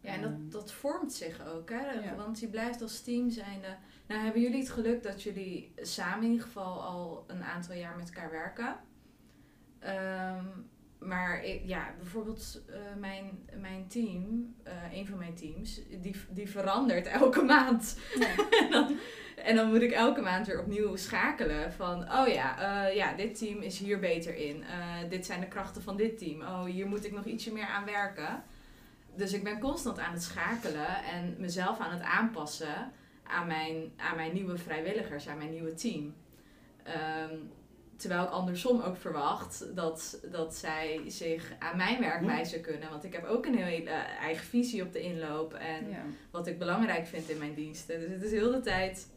[0.00, 1.90] Ja, en dat, dat vormt zich ook, hè?
[1.90, 2.14] Ja.
[2.16, 3.76] Want je blijft als team zijnde.
[4.08, 7.96] Nou, hebben jullie het geluk dat jullie samen in ieder geval al een aantal jaar
[7.96, 8.76] met elkaar werken?
[9.78, 10.44] Ehm,
[11.04, 16.50] maar ik- ja, bijvoorbeeld eh, mijn, mijn team, eh, een van mijn teams, die, die
[16.50, 17.98] verandert elke maand.
[18.60, 18.96] en, dan,
[19.36, 23.38] en dan moet ik elke maand weer opnieuw schakelen van, oh ja, eh, ja dit
[23.38, 24.64] team is hier beter in.
[25.08, 26.40] Dit zijn de krachten van dit team.
[26.40, 28.42] Oh, hier moet ik nog ietsje meer aan werken.
[29.16, 34.16] Dus ik ben constant aan het schakelen en mezelf aan het aanpassen aan mijn, aan
[34.16, 36.14] mijn nieuwe vrijwilligers, aan mijn nieuwe team.
[36.82, 37.34] Ehm,
[38.02, 42.90] terwijl ik andersom ook verwacht dat, dat zij zich aan mijn werkwijze kunnen.
[42.90, 46.02] Want ik heb ook een hele eigen visie op de inloop en ja.
[46.30, 48.00] wat ik belangrijk vind in mijn diensten.
[48.00, 49.08] Dus het is heel de tijd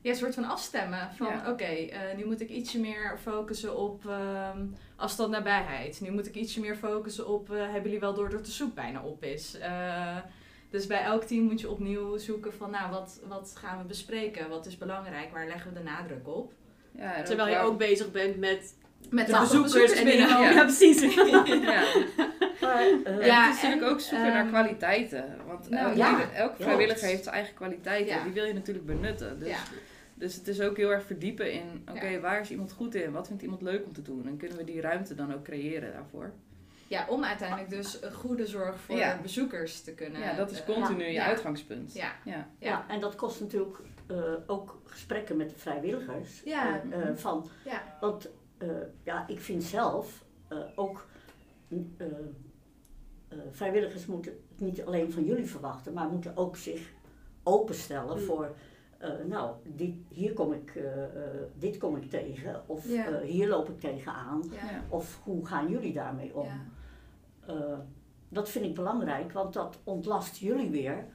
[0.00, 1.10] ja, een soort van afstemmen.
[1.14, 1.50] Van Ja.
[1.50, 6.00] oké, eh, nu moet ik ietsje meer focussen op ehm afstand nabijheid.
[6.00, 8.74] Nu moet ik ietsje meer focussen op eh, hebben jullie wel door dat de soep
[8.74, 9.58] bijna op is.
[9.58, 10.16] Eh,
[10.70, 14.48] dus bij elk team moet je opnieuw zoeken van nou, wat, wat gaan we bespreken?
[14.48, 15.32] Wat is belangrijk?
[15.32, 16.52] Waar leggen we de nadruk op?
[16.98, 18.74] Ja, Terwijl je wel- ook bezig bent met
[19.10, 20.28] Met de de bezoekers, en binnen.
[20.28, 20.50] Ja.
[20.50, 21.00] Ja, precies.
[21.14, 21.84] Ja.
[22.60, 25.24] Maar, eh, Ja, het is natuurlijk en, ook zoeken naar ehm, kwaliteiten.
[25.46, 26.62] Want nou, elke, ja, elke klopt.
[26.62, 28.14] vrijwilliger heeft zijn eigen kwaliteiten.
[28.16, 28.22] Ja.
[28.22, 29.38] Die wil je natuurlijk benutten.
[29.38, 29.56] Dus, Ja.
[30.14, 31.86] dus het is ook heel erg verdiepen in...
[31.90, 32.20] Oké, Ja.
[32.20, 33.12] waar is iemand goed in?
[33.12, 34.26] Wat vindt iemand leuk om te doen?
[34.26, 36.32] En kunnen we die ruimte dan ook creëren daarvoor?
[36.88, 39.18] ja, om uiteindelijk dus een goede zorg voor Ja.
[39.22, 40.20] bezoekers te kunnen.
[40.20, 41.24] Ja, dat is eh, continu je ja.
[41.24, 41.94] uitgangspunt.
[41.94, 42.12] Ja.
[42.24, 42.48] Ja.
[42.58, 42.84] ja.
[42.88, 46.42] en dat kost natuurlijk eh, ook gesprekken met de vrijwilligers.
[46.44, 46.82] Ja.
[46.82, 47.82] Eh, eh, van, Ja.
[48.00, 48.68] Want eh,
[49.02, 51.06] ja, ik vind zelf eh, ook
[51.68, 52.06] mm, eh,
[53.28, 56.92] eh, vrijwilligers moeten het niet alleen van jullie verwachten, maar moeten ook zich
[57.42, 58.24] openstellen Mm.
[58.24, 58.54] voor.
[58.98, 63.06] eh, nou, dit, hier kom ik, eh, eh, dit kom ik tegen, of Ja.
[63.06, 64.82] eh, hier loop ik tegenaan, Ja.
[64.88, 66.44] Of hoe gaan jullie daarmee om?
[66.46, 66.60] Ja.
[67.46, 67.78] Eh,
[68.28, 71.06] dat vind ik belangrijk, want dat ontlast jullie weer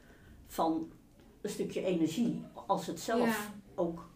[0.48, 0.92] van
[1.42, 4.10] een stukje energie als het zelf ook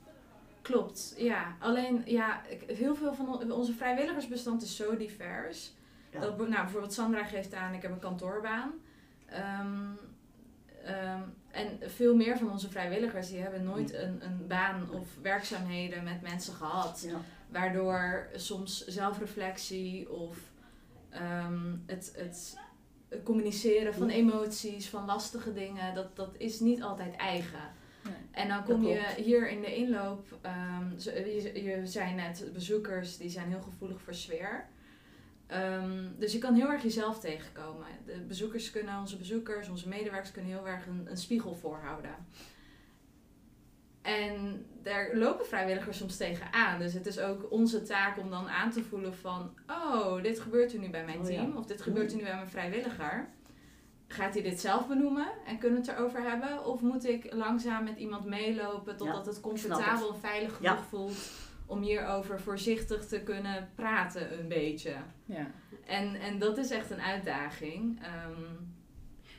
[0.64, 1.56] Klopt, ja.
[1.60, 5.74] Alleen, ja, heel veel van on- onze vrijwilligersbestand is zo divers.
[6.12, 6.20] Ja.
[6.20, 8.72] Dat, nou, bijvoorbeeld Sandra geeft aan, ik heb een kantoorbaan.
[9.26, 9.92] Ehm,
[10.84, 16.04] ehm, en veel meer van onze vrijwilligers, die hebben nooit een, een baan of werkzaamheden
[16.04, 17.06] met mensen gehad.
[17.08, 17.22] Ja.
[17.50, 20.38] Waardoor soms zelfreflectie of
[21.10, 22.58] ehm, het, het
[23.24, 27.72] communiceren van emoties, van lastige dingen, dat, dat is niet altijd eigen.
[28.34, 33.30] En dan kom je hier in de inloop, ehm, je, je zei net, bezoekers die
[33.30, 34.68] zijn heel gevoelig voor sfeer.
[35.48, 37.88] Ehm, dus je kan heel erg jezelf tegenkomen.
[38.06, 42.16] De bezoekers kunnen, onze bezoekers, onze medewerkers kunnen heel erg een, een spiegel voorhouden.
[44.02, 46.80] En daar lopen vrijwilligers soms tegenaan.
[46.80, 49.54] Dus het is ook onze taak om dan aan te voelen van...
[49.68, 51.36] Oh, dit gebeurt er nu bij mijn Oh ja.
[51.36, 51.58] team.
[51.58, 53.30] Of dit gebeurt er nu bij mijn vrijwilliger.
[54.14, 56.66] Gaat hij dit zelf benoemen en kunnen we het erover hebben?
[56.66, 60.72] Of moet ik langzaam met iemand meelopen totdat het comfortabel en veilig Ja.
[60.72, 61.32] genoeg voelt...
[61.66, 64.94] om hierover voorzichtig te kunnen praten een beetje.
[65.26, 65.48] Ja.
[65.86, 68.02] En, en dat is echt een uitdaging.
[68.02, 68.42] Ehm,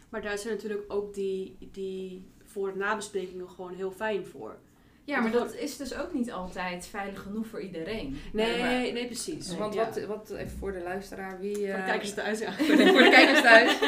[0.09, 4.57] Maar daar zijn natuurlijk ook die, die voor- en nabesprekingen gewoon heel fijn voor.
[5.05, 8.17] Ja, maar dat is dus ook niet altijd veilig genoeg voor iedereen.
[8.33, 9.57] Nee, maar- nee, precies.
[9.57, 9.85] Want Ja.
[9.85, 11.55] wat, wat, even voor de luisteraar, wie...
[11.57, 12.53] Voor de eh, kijkers thuis, ja.
[12.59, 13.79] voor de, voor de kijkers thuis.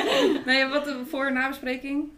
[0.44, 2.08] Nee, wat voor- nabespreking?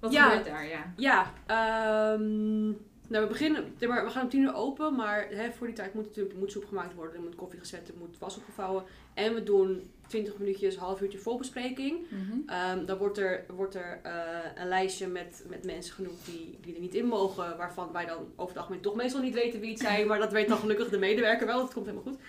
[0.00, 0.24] Wat Ja.
[0.28, 0.92] gebeurt daar, ja?
[0.96, 2.72] Ja, ehm,
[3.10, 6.06] nou we beginnen, we gaan om tien uur open, maar hè, voor die tijd moet
[6.06, 8.84] natuurlijk moet soep gemaakt worden, er moet koffie gezet, er moet was opgevouwen.
[9.14, 12.06] En we doen 20 minuutjes, half uurtje voorbespreking.
[12.46, 14.12] Ehm, dan wordt er, wordt er eh,
[14.54, 18.18] een lijstje met, met mensen genoemd die, die er niet in mogen, waarvan wij dan
[18.36, 20.88] over het algemeen toch meestal niet weten wie het zijn, maar dat weet dan gelukkig
[20.88, 22.20] de medewerker wel, dat komt helemaal goed.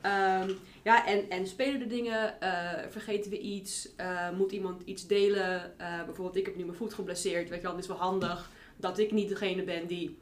[0.00, 0.50] Ehm,
[0.82, 5.72] ja, en, en spelen de dingen, eh, vergeten we iets, eh, moet iemand iets delen,
[6.06, 8.98] bijvoorbeeld ik heb nu mijn voet geblesseerd, weet je wel, het is wel handig dat
[8.98, 10.16] ik niet degene ben die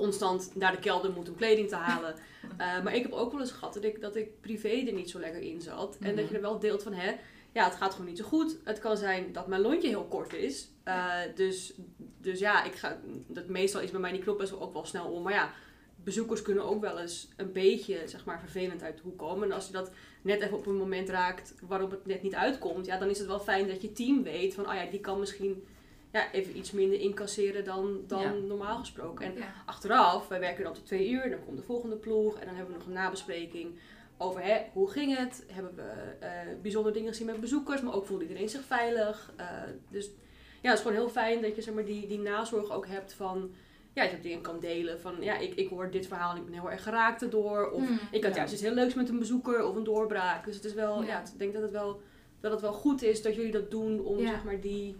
[0.00, 2.14] constant naar de kelder moet om kleding te halen.
[2.56, 5.10] Eh, maar ik heb ook wel eens gehad dat ik, dat ik privé er niet
[5.10, 5.96] zo lekker in zat.
[6.00, 6.28] En dat Mhm.
[6.32, 7.14] je er wel deelt van, hè,
[7.52, 8.56] ja, het gaat gewoon niet zo goed.
[8.64, 10.68] Het kan zijn dat mijn lontje heel kort is.
[10.84, 11.72] Eh, dus,
[12.20, 14.84] dus ja, ik ga, dat meestal is bij mij die knop best wel ook wel
[14.84, 15.22] snel om.
[15.22, 15.52] Maar ja,
[16.04, 19.48] bezoekers kunnen ook wel eens een beetje, zeg maar, vervelend uit de hoek komen.
[19.48, 19.90] En als je dat
[20.22, 23.26] net even op een moment raakt waarop het net niet uitkomt, ja, dan is het
[23.28, 25.66] wel fijn dat je team weet van, oh ja, die kan misschien
[26.16, 28.32] ja, even iets minder incasseren dan, dan Ja.
[28.32, 29.26] normaal gesproken.
[29.26, 29.52] En ja.
[29.66, 32.72] achteraf, wij werken dan tot twee uur, dan komt de volgende ploeg en dan hebben
[32.72, 33.78] we nog een nabespreking
[34.18, 35.82] over hè, hoe ging het, hebben we
[36.20, 36.30] eh,
[36.62, 39.32] bijzondere dingen gezien met bezoekers, maar ook voelde iedereen zich veilig.
[39.36, 39.46] Eh,
[39.90, 40.10] dus
[40.62, 43.12] ja, het is gewoon heel fijn dat je zeg maar, die, die nazorg ook hebt
[43.12, 43.50] van,
[43.92, 46.44] ja, dat je dingen kan delen van, ja, ik, ik hoor dit verhaal en ik
[46.44, 47.98] ben heel erg geraakt erdoor, of Hmm.
[48.10, 48.38] ik had Ja.
[48.38, 50.44] juist iets heel leuks met een bezoeker of een doorbraak.
[50.44, 51.08] Dus het is wel, Ja.
[51.08, 52.00] ja, ik denk dat het wel,
[52.40, 54.30] dat het wel goed is dat jullie dat doen om Ja.
[54.30, 54.96] zeg maar die,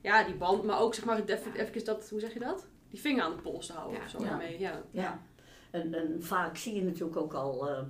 [0.00, 2.66] ja, die band, maar ook zeg maar even, even dat, hoe zeg je dat?
[2.88, 4.04] Die vinger aan de pols te houden Ja.
[4.04, 4.28] of zo Ja.
[4.28, 4.58] daarmee.
[4.58, 4.82] Ja.
[4.90, 5.22] Ja,
[5.70, 7.82] en, en vaak zie je natuurlijk ook al eh,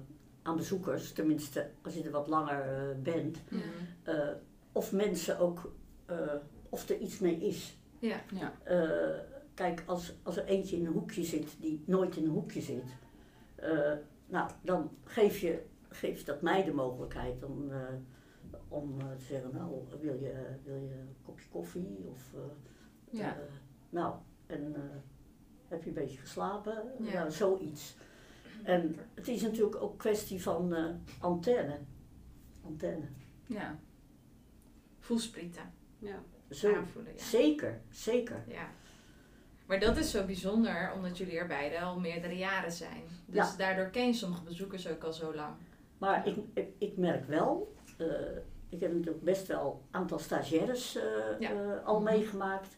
[0.42, 3.58] aan bezoekers, tenminste als je er wat langer eh, bent, Ja.
[4.12, 4.34] eh,
[4.72, 5.72] of mensen ook,
[6.06, 6.16] eh,
[6.68, 7.78] of er iets mee is.
[7.98, 8.20] Ja.
[8.34, 8.52] Ja.
[8.64, 9.18] Eh,
[9.54, 12.84] kijk, als, als er eentje in een hoekje zit die nooit in een hoekje zit,
[13.54, 13.92] eh,
[14.26, 17.78] nou, dan geef je, geeft dat mij de mogelijkheid om, eh,
[18.68, 21.98] om eh, te zeggen, nou, wil je, wil je een kopje koffie?
[22.10, 22.40] Of, eh,
[23.20, 23.36] Ja.
[23.36, 23.42] eh,
[23.90, 24.14] nou,
[24.46, 24.80] en eh,
[25.68, 26.82] heb je een beetje geslapen?
[27.00, 27.12] Ja.
[27.12, 27.96] Nou, zoiets.
[28.64, 31.78] En het is natuurlijk ook kwestie van eh, antenne.
[32.64, 33.04] Antenne.
[33.46, 33.78] Ja.
[34.98, 35.72] Voelsprieten.
[35.98, 36.22] Ja.
[36.50, 37.22] Zo, Aanvoelen, ja.
[37.22, 38.44] zeker, zeker.
[38.46, 38.68] ja.
[39.66, 43.02] Maar dat is zo bijzonder, omdat jullie er beide al meerdere jaren zijn.
[43.26, 43.56] Dus Ja.
[43.56, 45.54] daardoor ken je sommige bezoekers ook al zo lang.
[45.98, 48.06] Maar ik, ik, ik merk wel, eh,
[48.68, 51.02] ik heb natuurlijk best wel een aantal stagiaires eh,
[51.38, 51.50] Ja.
[51.50, 52.04] eh, al Mhm.
[52.14, 52.76] meegemaakt.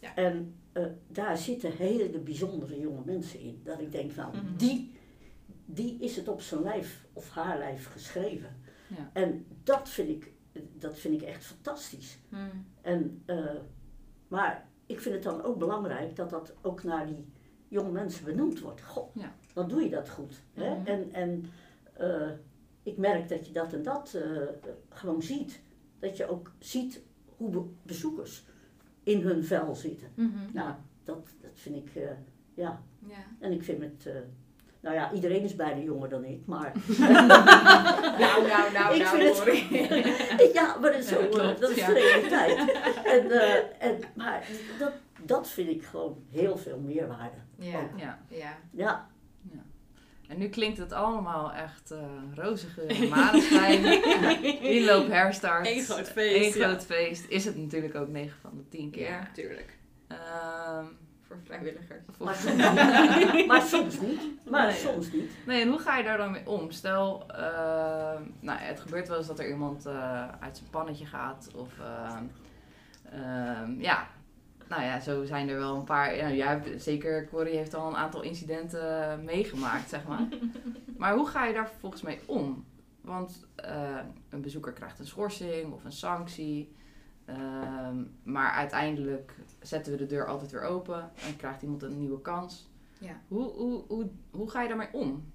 [0.00, 0.14] Ja.
[0.14, 3.60] En eh, daar zitten hele bijzondere jonge mensen in.
[3.64, 4.56] Dat ik denk, nou, Mhm.
[4.56, 4.92] die,
[5.64, 8.56] die is het op zijn lijf of haar lijf geschreven.
[8.86, 9.10] Ja.
[9.12, 10.32] En dat vind ik,
[10.78, 12.18] dat vind ik echt fantastisch.
[12.28, 12.66] Hmm.
[12.80, 13.24] En,
[14.28, 17.28] maar ik vind het dan ook belangrijk dat dat ook naar die
[17.68, 18.82] jonge mensen benoemd wordt.
[18.82, 19.16] Goh,
[19.54, 20.40] dan doe je dat goed.
[20.54, 20.74] Hè?
[20.78, 20.86] Mhm.
[20.86, 21.44] En, en
[22.82, 25.60] ik merk dat je dat en dat eh, gewoon ziet.
[25.98, 27.02] Dat je ook ziet
[27.36, 28.44] hoe be- bezoekers
[29.02, 30.08] in hun vel zitten.
[30.14, 30.38] Mhm.
[30.52, 30.72] Nou,
[31.04, 32.02] dat, dat vind ik, eh,
[32.54, 32.82] ja.
[33.08, 33.14] Ja.
[33.40, 34.12] En ik vind het, eh,
[34.80, 36.72] nou ja, iedereen is bijna jonger dan ik, maar...
[38.18, 40.52] Nou, nou, nou, Ik nou, vind het- hoor ik.
[40.58, 41.86] ja, maar dat is, zo, Ja, dat is ja.
[41.86, 42.58] de realiteit.
[43.04, 43.30] En,
[43.80, 44.46] en, maar
[44.78, 44.92] dat,
[45.24, 47.36] dat vind ik gewoon heel veel meerwaarde.
[47.58, 48.18] Ja, Ja.
[48.28, 48.58] ja.
[48.70, 49.08] Ja,
[50.32, 51.98] En nu klinkt het allemaal echt eh
[52.34, 53.84] roze geur, maneschijn,
[54.62, 55.66] inloop, herstart.
[55.66, 56.68] Eén groot feest, Eén ja.
[56.68, 57.24] groot feest.
[57.28, 59.08] Is het natuurlijk ook 9 van de 10 keer.
[59.08, 59.78] Ja, tuurlijk.
[60.08, 60.84] Ehm,
[61.26, 62.00] voor vrijwilligers.
[62.18, 62.56] Maar soms
[63.34, 63.46] niet.
[63.50, 64.20] Maar soms niet.
[64.50, 64.76] Maar Nee.
[64.76, 65.30] soms niet.
[65.46, 66.70] Nee, en hoe ga je daar dan mee om?
[66.70, 71.48] Stel, eh, nou, het gebeurt wel eens dat er iemand eh, uit zijn pannetje gaat.
[71.54, 72.16] Of, eh,
[73.12, 74.06] ehm, ja,
[74.72, 76.16] nou ja, zo zijn er wel een paar.
[76.16, 80.28] Ja, jij hebt, zeker, Corrie heeft al een aantal incidenten meegemaakt, zeg maar.
[80.98, 82.64] maar hoe ga je daar vervolgens mee om?
[83.00, 86.72] Want eh, een bezoeker krijgt een schorsing of een sanctie.
[87.24, 92.20] Ehm, maar uiteindelijk zetten we de deur altijd weer open en krijgt iemand een nieuwe
[92.20, 92.70] kans.
[92.98, 93.20] Ja.
[93.28, 95.32] Hoe, hoe, hoe, hoe ga je daarmee om?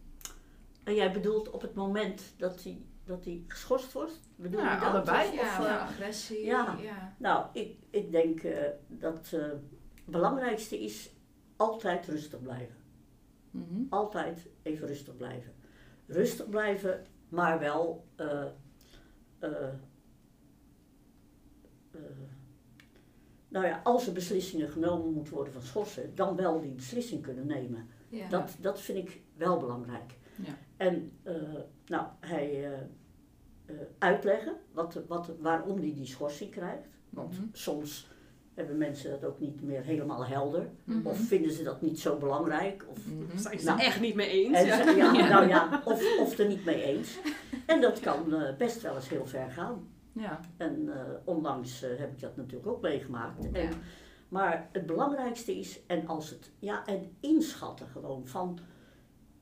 [0.84, 4.20] En jij bedoelt op het moment dat hij, dat hij geschorst wordt?
[4.36, 4.90] Bedoel Ja, je dat?
[4.90, 5.28] allebei.
[5.28, 6.46] Of- Ja, of, of eh, agressie.
[6.46, 6.78] ja.
[6.82, 7.16] ja.
[7.18, 11.14] nou, ik, ik denk eh, dat eh, het belangrijkste is
[11.56, 12.76] altijd rustig blijven.
[13.52, 13.82] Mhm.
[13.90, 15.54] Altijd even rustig blijven.
[16.08, 18.06] Rustig blijven, maar wel.
[18.16, 18.42] eh,
[19.40, 19.68] eh,
[21.92, 22.00] eh,
[23.48, 27.48] nou ja, als er beslissingen genomen moeten worden van schorsen, dan wel die beslissing kunnen
[27.48, 27.88] nemen.
[28.10, 28.30] Ja.
[28.30, 30.17] Dat, dat vind ik wel belangrijk.
[30.46, 30.54] Ja.
[30.78, 31.34] En eh,
[31.86, 32.72] nou, hij eh,
[33.66, 36.88] eh, uitleggen wat, wat, waarom hij die schorsing krijgt.
[37.10, 37.44] Want Mhm.
[37.52, 38.08] soms
[38.54, 40.70] hebben mensen dat ook niet meer helemaal helder.
[40.84, 41.08] Mhm.
[41.08, 42.86] Of vinden ze dat niet zo belangrijk.
[42.90, 43.38] Of, Mhm.
[43.38, 43.78] Zijn ze Nou.
[43.78, 44.62] het echt niet mee eens?
[44.64, 44.84] Ja.
[44.84, 47.18] ze- ja, nou ja, of, of er niet mee eens.
[47.66, 49.88] En dat kan best wel eens heel ver gaan.
[50.12, 50.40] Ja.
[50.58, 53.52] En eh, onlangs heb ik dat natuurlijk ook meegemaakt.
[53.52, 53.70] En, Ja.
[54.30, 58.60] Maar het belangrijkste is, en als het, ja, en inschatten gewoon van,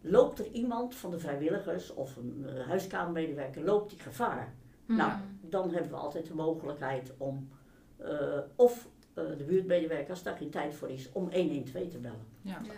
[0.09, 4.53] loopt er iemand van de vrijwilligers of een eh, huiskamermedewerker, loopt die gevaar?
[4.85, 4.97] Mhm.
[4.97, 7.49] Nou, dan hebben we altijd de mogelijkheid om,
[7.97, 12.25] eh, of eh, de buurtmedewerker, als daar geen tijd voor is, om 112 te bellen.
[12.41, 12.61] Ja.
[12.63, 12.71] Ja.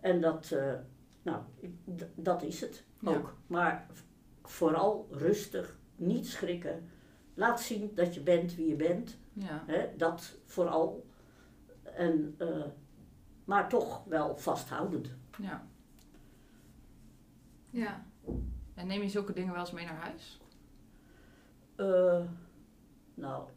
[0.00, 0.72] En dat, eh,
[1.22, 1.42] nou,
[2.14, 3.10] dat is het Ja.
[3.10, 3.36] ook.
[3.46, 3.86] Maar
[4.42, 6.88] vooral rustig, niet schrikken.
[7.34, 9.18] Laat zien dat je bent wie je bent.
[9.32, 9.62] Ja.
[9.66, 11.06] Hè, dat vooral.
[11.82, 12.64] En, eh,
[13.44, 15.08] maar toch wel vasthoudend.
[15.40, 15.66] ja.
[17.74, 18.04] Ja.
[18.74, 20.40] En neem je zulke dingen wel eens mee naar huis?
[21.76, 22.24] Eh,
[23.14, 23.48] nou,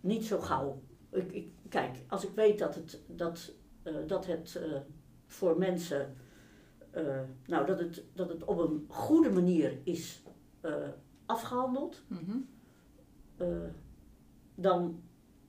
[0.00, 0.82] niet zo gauw.
[1.10, 4.80] Ik, ik, kijk, als ik weet dat het, dat, eh, dat het eh,
[5.26, 6.14] voor mensen,
[6.90, 10.22] eh, nou, dat het, dat het op een goede manier is
[10.60, 10.88] eh,
[11.26, 12.36] afgehandeld, Mhm.
[13.36, 13.46] eh,
[14.54, 15.02] dan,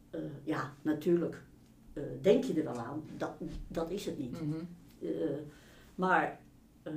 [0.09, 1.43] eh, ja, natuurlijk
[1.93, 3.03] eh, denk je er wel aan.
[3.17, 3.31] Dat,
[3.67, 4.41] dat is het niet.
[4.41, 4.63] Mhm.
[5.01, 5.09] Eh,
[5.95, 6.39] maar
[6.83, 6.93] eh,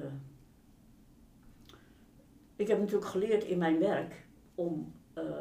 [2.56, 5.40] ik heb natuurlijk geleerd in mijn werk om eh,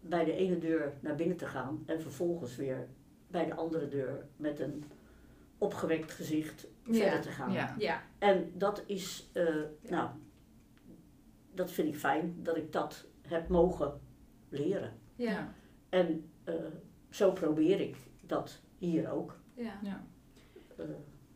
[0.00, 2.88] bij de ene deur naar binnen te gaan en vervolgens weer
[3.26, 4.84] bij de andere deur met een
[5.58, 7.52] opgewekt gezicht Ja, verder te gaan.
[7.52, 7.74] Ja.
[7.78, 8.02] Ja.
[8.18, 10.10] En dat is, eh, nou,
[11.54, 14.00] dat vind ik fijn dat ik dat heb mogen
[14.48, 14.92] leren.
[15.16, 15.54] Ja.
[15.88, 16.54] En eh,
[17.10, 19.40] zo probeer ik dat hier ook.
[19.54, 19.78] Ja.
[19.82, 20.04] Ja.
[20.76, 20.84] Eh,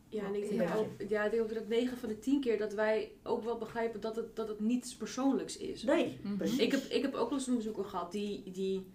[0.09, 0.75] Ja, en ik denk, Ja.
[0.75, 3.57] Ook, ja, ik denk ook dat 9 van de 10 keer dat wij ook wel
[3.57, 5.83] begrijpen dat het, dat het niets persoonlijks is.
[5.83, 6.37] nee, Mhm.
[6.37, 6.57] precies.
[6.57, 8.43] Ik heb, ik heb ook wel eens een bezoeker gehad die.
[8.51, 8.85] die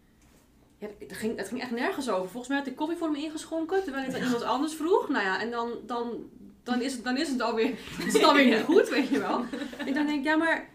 [0.78, 2.28] ja, het, ging, het ging echt nergens over.
[2.28, 5.08] Volgens mij had ik koffie voor hem ingeschonken terwijl het aan iemand anders vroeg.
[5.08, 6.30] Nou ja, en dan, dan,
[6.62, 7.70] dan, is, het, dan is het alweer,
[8.06, 9.44] is het alweer niet goed, weet je wel.
[9.78, 10.70] En dan denk ik, ja, maar.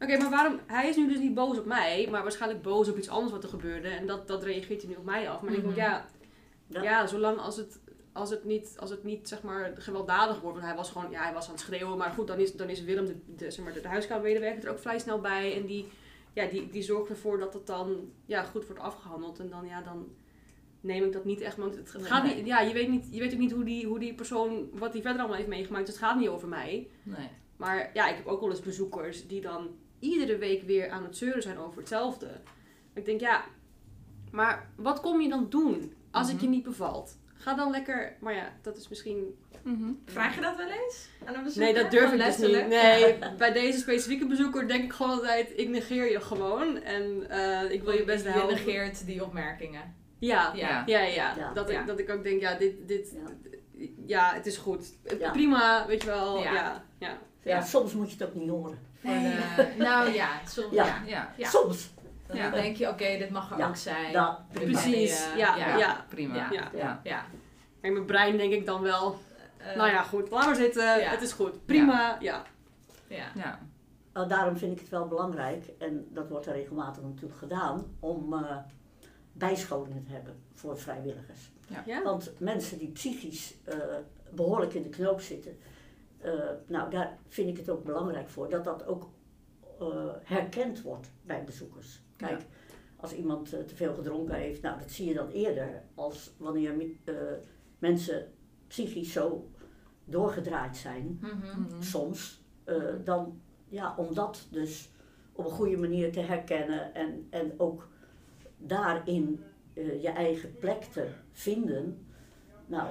[0.00, 0.60] Oké, maar waarom.
[0.66, 3.42] Hij is nu dus niet boos op mij, maar waarschijnlijk boos op iets anders wat
[3.42, 3.88] er gebeurde.
[3.88, 5.40] En dat, dat reageert hij nu op mij af.
[5.42, 5.90] Maar dan denk ik, Mhm.
[5.90, 6.06] ja,
[6.66, 6.82] Ja.
[6.82, 7.78] ja, zolang als het,
[8.12, 10.56] als het niet, als het niet zeg maar, gewelddadig wordt.
[10.56, 11.98] Want hij was gewoon, ja, hij was aan het schreeuwen.
[11.98, 14.70] Maar goed, dan is, dan is Willem, de, de, zeg maar, de, de huiskamermedewerker, er
[14.70, 15.56] ook vrij snel bij.
[15.56, 15.86] En die,
[16.32, 19.38] ja, die, die zorgt ervoor dat het dan ja, goed wordt afgehandeld.
[19.38, 20.08] En dan, ja, dan
[20.80, 21.56] neem ik dat niet echt.
[21.56, 22.34] Want het, gaat Nee.
[22.36, 24.92] niet, ja, je weet, niet, je weet ook niet hoe die, hoe die persoon, wat
[24.92, 25.86] die verder allemaal heeft meegemaakt.
[25.86, 26.88] Dus het gaat niet over mij.
[27.02, 27.28] Nee.
[27.56, 29.68] Maar ja, ik heb ook wel eens bezoekers die dan
[29.98, 32.40] iedere week weer aan het zeuren zijn over hetzelfde.
[32.94, 33.44] Ik denk, ja,
[34.30, 36.44] maar wat kom je dan doen als het Mhm.
[36.44, 37.18] je niet bevalt?
[37.40, 39.38] Ga dan lekker, maar ja, dat is misschien...
[39.62, 39.90] Mhm.
[40.04, 41.72] Vraag je dat wel eens aan een bezoeker?
[41.72, 42.46] Nee, dat durf ik dus niet.
[42.50, 42.66] letterlijk?
[42.68, 46.82] Nee, bij deze specifieke bezoeker denk ik gewoon altijd, ik negeer je gewoon.
[46.82, 48.54] En eh, ik wil je best Je helpen.
[48.54, 49.94] negeert die opmerkingen.
[50.18, 50.82] Ja, Ja.
[50.86, 51.34] ja, ja.
[51.36, 51.52] Ja.
[51.52, 51.80] Dat, Ja.
[51.80, 53.88] Ik, dat ik ook denk, ja, dit, dit, Ja.
[54.06, 54.92] ja, het is goed.
[55.18, 55.30] Ja.
[55.30, 56.38] Prima, weet je wel.
[56.42, 56.52] Ja.
[56.52, 57.08] Ja, ja.
[57.08, 57.18] Ja,
[57.56, 57.60] Ja.
[57.62, 58.78] soms moet je het ook niet horen.
[59.02, 60.74] De- nou ja, soms.
[60.74, 60.84] Ja.
[60.84, 61.02] Ja.
[61.06, 61.34] Ja.
[61.36, 61.48] Ja.
[61.48, 61.90] Soms.
[62.30, 62.50] Dan Ja.
[62.50, 63.68] denk je, oké, dit mag er Ja.
[63.68, 64.12] ook zijn.
[64.12, 65.76] Dat, Precies, je- ja, ja.
[65.76, 66.04] ja.
[66.08, 66.34] Prima.
[66.36, 66.50] Ja.
[66.52, 66.70] Ja.
[66.74, 67.00] Ja.
[67.02, 67.16] Ja.
[67.80, 69.18] Maar in mijn brein denk ik dan wel,
[69.56, 70.84] Eh, nou ja, goed, laat maar zitten.
[70.84, 71.10] Ja.
[71.10, 71.66] Het is goed.
[71.66, 72.42] Prima, ja.
[73.08, 73.26] Ja.
[73.34, 73.58] Ja.
[74.26, 78.56] Daarom vind ik het wel belangrijk, en dat wordt er regelmatig natuurlijk gedaan, om eh,
[79.32, 81.50] bijscholingen te hebben voor vrijwilligers.
[81.86, 82.02] Ja?
[82.02, 83.76] Want mensen die psychisch eh,
[84.30, 85.58] behoorlijk in de knoop zitten,
[86.20, 86.32] eh,
[86.66, 89.08] nou daar vind ik het ook belangrijk voor dat dat ook
[89.80, 89.86] eh,
[90.22, 92.02] herkend wordt bij bezoekers.
[92.28, 92.42] Kijk,
[92.96, 96.74] als iemand eh, te veel gedronken heeft, nou dat zie je dan eerder als wanneer
[97.04, 97.14] eh,
[97.78, 98.32] mensen
[98.66, 99.50] psychisch zo
[100.04, 101.60] doorgedraaid zijn, Mhm.
[101.60, 101.82] Mhm.
[101.82, 104.90] soms, eh, dan ja, om dat dus
[105.32, 107.88] op een goede manier te herkennen en, en ook
[108.58, 112.06] daarin eh, je eigen plek te vinden,
[112.66, 112.88] nou,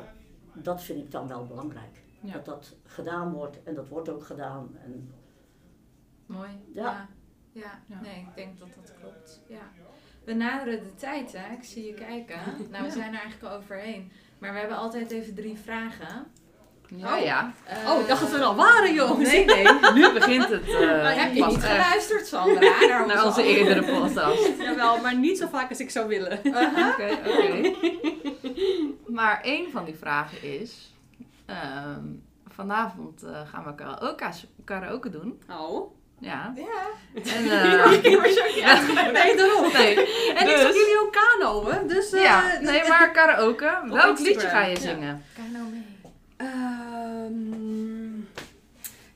[0.53, 2.03] dat vind ik dan wel belangrijk.
[2.21, 2.33] Ja.
[2.33, 4.77] Dat dat gedaan wordt en dat wordt ook gedaan.
[4.83, 5.11] En,
[6.25, 6.49] Mooi.
[6.73, 6.81] Ja.
[6.83, 7.09] Ja.
[7.59, 7.79] Ja.
[7.87, 7.99] Ja.
[8.01, 9.41] nee, ik denk dat dat klopt.
[9.47, 9.69] Ja.
[10.25, 11.53] We naderen de tijd, hè?
[11.53, 12.39] Ik zie je kijken.
[12.71, 14.11] Nou, we zijn er eigenlijk al overheen.
[14.39, 16.25] Maar we hebben altijd even drie vragen.
[16.95, 17.23] Ja, Oh.
[17.23, 17.53] ja.
[17.87, 19.31] Oh, ik dacht dat we er al waren, jongens.
[19.31, 19.67] Nee, nee.
[19.93, 22.59] Nu begint het eh heb je niet echt geluisterd, Sandra?
[22.87, 24.51] Naar onze, naar onze eerdere podcast.
[24.61, 26.37] Jawel, maar niet zo vaak als ik zou willen.
[26.37, 27.73] Oké, oké.
[29.07, 30.95] Maar één van die vragen is...
[31.45, 32.03] ehm,
[32.47, 34.29] vanavond eh, gaan we karaoke,
[34.65, 35.41] karaoke doen.
[35.49, 35.97] Oh.
[36.19, 36.53] Ja.
[36.55, 36.63] Ja.
[37.13, 37.91] En, eh,
[39.23, 39.71] Nee, daarom.
[39.73, 39.95] nee.
[40.33, 42.11] En ik Dus- zag jullie ook kanoën, dus...
[42.11, 43.63] eh, ja, nee, maar karaoke.
[43.85, 44.79] Welk Instagram, liedje ga je ja.
[44.79, 45.23] zingen?
[45.37, 45.85] Mee.
[46.37, 48.19] Ehm,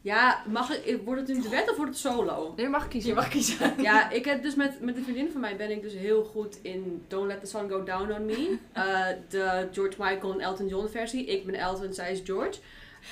[0.01, 2.53] ja, mag ik, wordt het een duet of wordt het solo?
[2.57, 3.09] Je mag kiezen.
[3.09, 3.73] Je mag kiezen.
[3.81, 6.57] Ja, ik heb dus met, met een vriendin van mij ben ik dus heel goed
[6.61, 8.57] in Don't Let the Sun Go Down on Me.
[8.73, 11.25] Eh, de George Michael en Elton John versie.
[11.25, 12.59] Ik ben Elton, zij is George.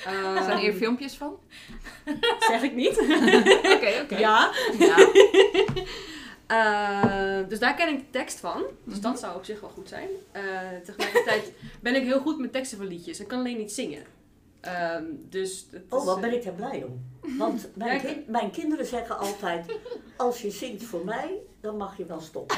[0.06, 1.38] Ehm, Zijn hier filmpjes van?
[2.40, 2.98] Zeg ik niet.
[3.76, 4.16] Oké, oké.
[4.18, 4.50] Ja.
[4.78, 4.96] Ja.
[6.46, 8.62] Eh, dus daar ken ik de tekst van.
[8.84, 9.02] Dus Mhm.
[9.02, 10.08] dat zou op zich wel goed zijn.
[10.32, 10.42] Eh,
[10.84, 13.20] tegelijkertijd ben ik heel goed met teksten van liedjes.
[13.20, 14.02] Ik kan alleen niet zingen.
[14.60, 17.04] Ehm, dus het oh, is, wat eh, ben ik er blij om.
[17.38, 19.78] Want mijn, Ja, ik- kin- mijn kinderen zeggen altijd,
[20.16, 22.56] als je zingt voor mij, dan mag je wel stoppen.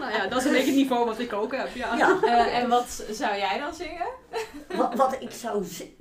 [0.00, 1.68] Nou ja, dat is een beetje het niveau wat ik ook heb.
[1.74, 1.96] Ja.
[1.96, 4.06] Ja, Eh, en wat zou jij dan zingen?
[4.76, 5.96] wat, wat ik zou zi-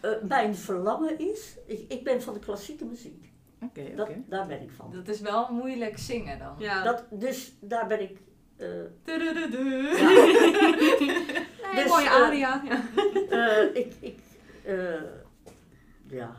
[0.00, 3.32] eh, mijn verlangen is, ik, ik ben van de klassieke muziek.
[3.62, 3.82] Oké,
[4.28, 4.92] daar ben ik van.
[4.92, 6.54] Dat is wel moeilijk zingen dan.
[6.58, 6.82] Ja.
[6.82, 8.18] Dat, dus daar ben ik.
[8.56, 8.68] eh,
[9.02, 9.82] Tudududu.
[9.82, 12.62] Nee, Dus, mooie eh, aria.
[12.64, 12.82] Ja.
[13.30, 14.18] eh, ik, ik,
[14.64, 15.02] eh,
[16.08, 16.34] ja.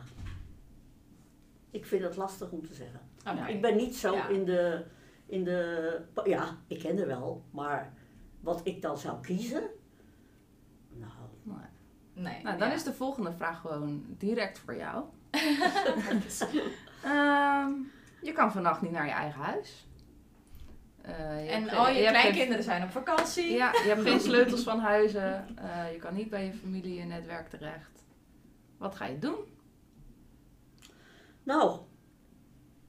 [1.70, 3.00] Ik vind het lastig om te zeggen.
[3.48, 4.28] Ik ben niet zo Ja.
[4.28, 4.84] in de,
[5.26, 6.00] in de.
[6.24, 7.92] Ja, ik ken er wel, maar
[8.40, 9.62] wat ik dan zou kiezen.
[12.18, 12.42] Nee.
[12.42, 12.74] Nou, dan ja.
[12.74, 15.04] is de volgende vraag gewoon direct voor jou.
[17.04, 17.72] Ehm,
[18.22, 19.86] je kan vannacht niet naar je eigen huis.
[21.02, 23.50] Eh, je En hebt al je geen- kleinkinderen zijn op vakantie.
[23.52, 25.56] Ja, je hebt geen sleutels van huizen.
[25.58, 28.04] Eh, je kan niet bij je familie en netwerk terecht.
[28.76, 29.36] Wat ga je doen?
[31.42, 31.80] nou,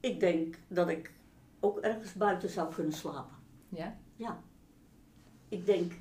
[0.00, 1.12] ik denk dat ik
[1.60, 3.36] ook ergens buiten zou kunnen slapen.
[3.68, 3.96] Ja?
[5.48, 5.92] Ik denk,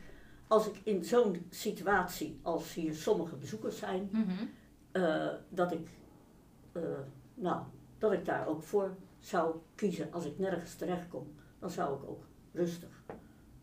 [0.49, 4.09] als ik in zo'n situatie als hier sommige bezoekers zijn,
[4.91, 5.89] eh, dat ik,
[6.71, 6.81] eh,
[7.33, 7.63] nou,
[7.97, 10.13] dat ik daar ook voor zou kiezen.
[10.13, 13.03] Als ik nergens terecht kom, dan zou ik ook rustig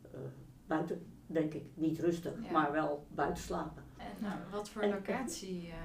[0.02, 0.20] eh,
[0.66, 2.50] buiten, denk ik, niet rustig, Ja.
[2.50, 3.82] maar wel buiten slapen.
[3.98, 5.76] En nou, wat voor En- locatie eh,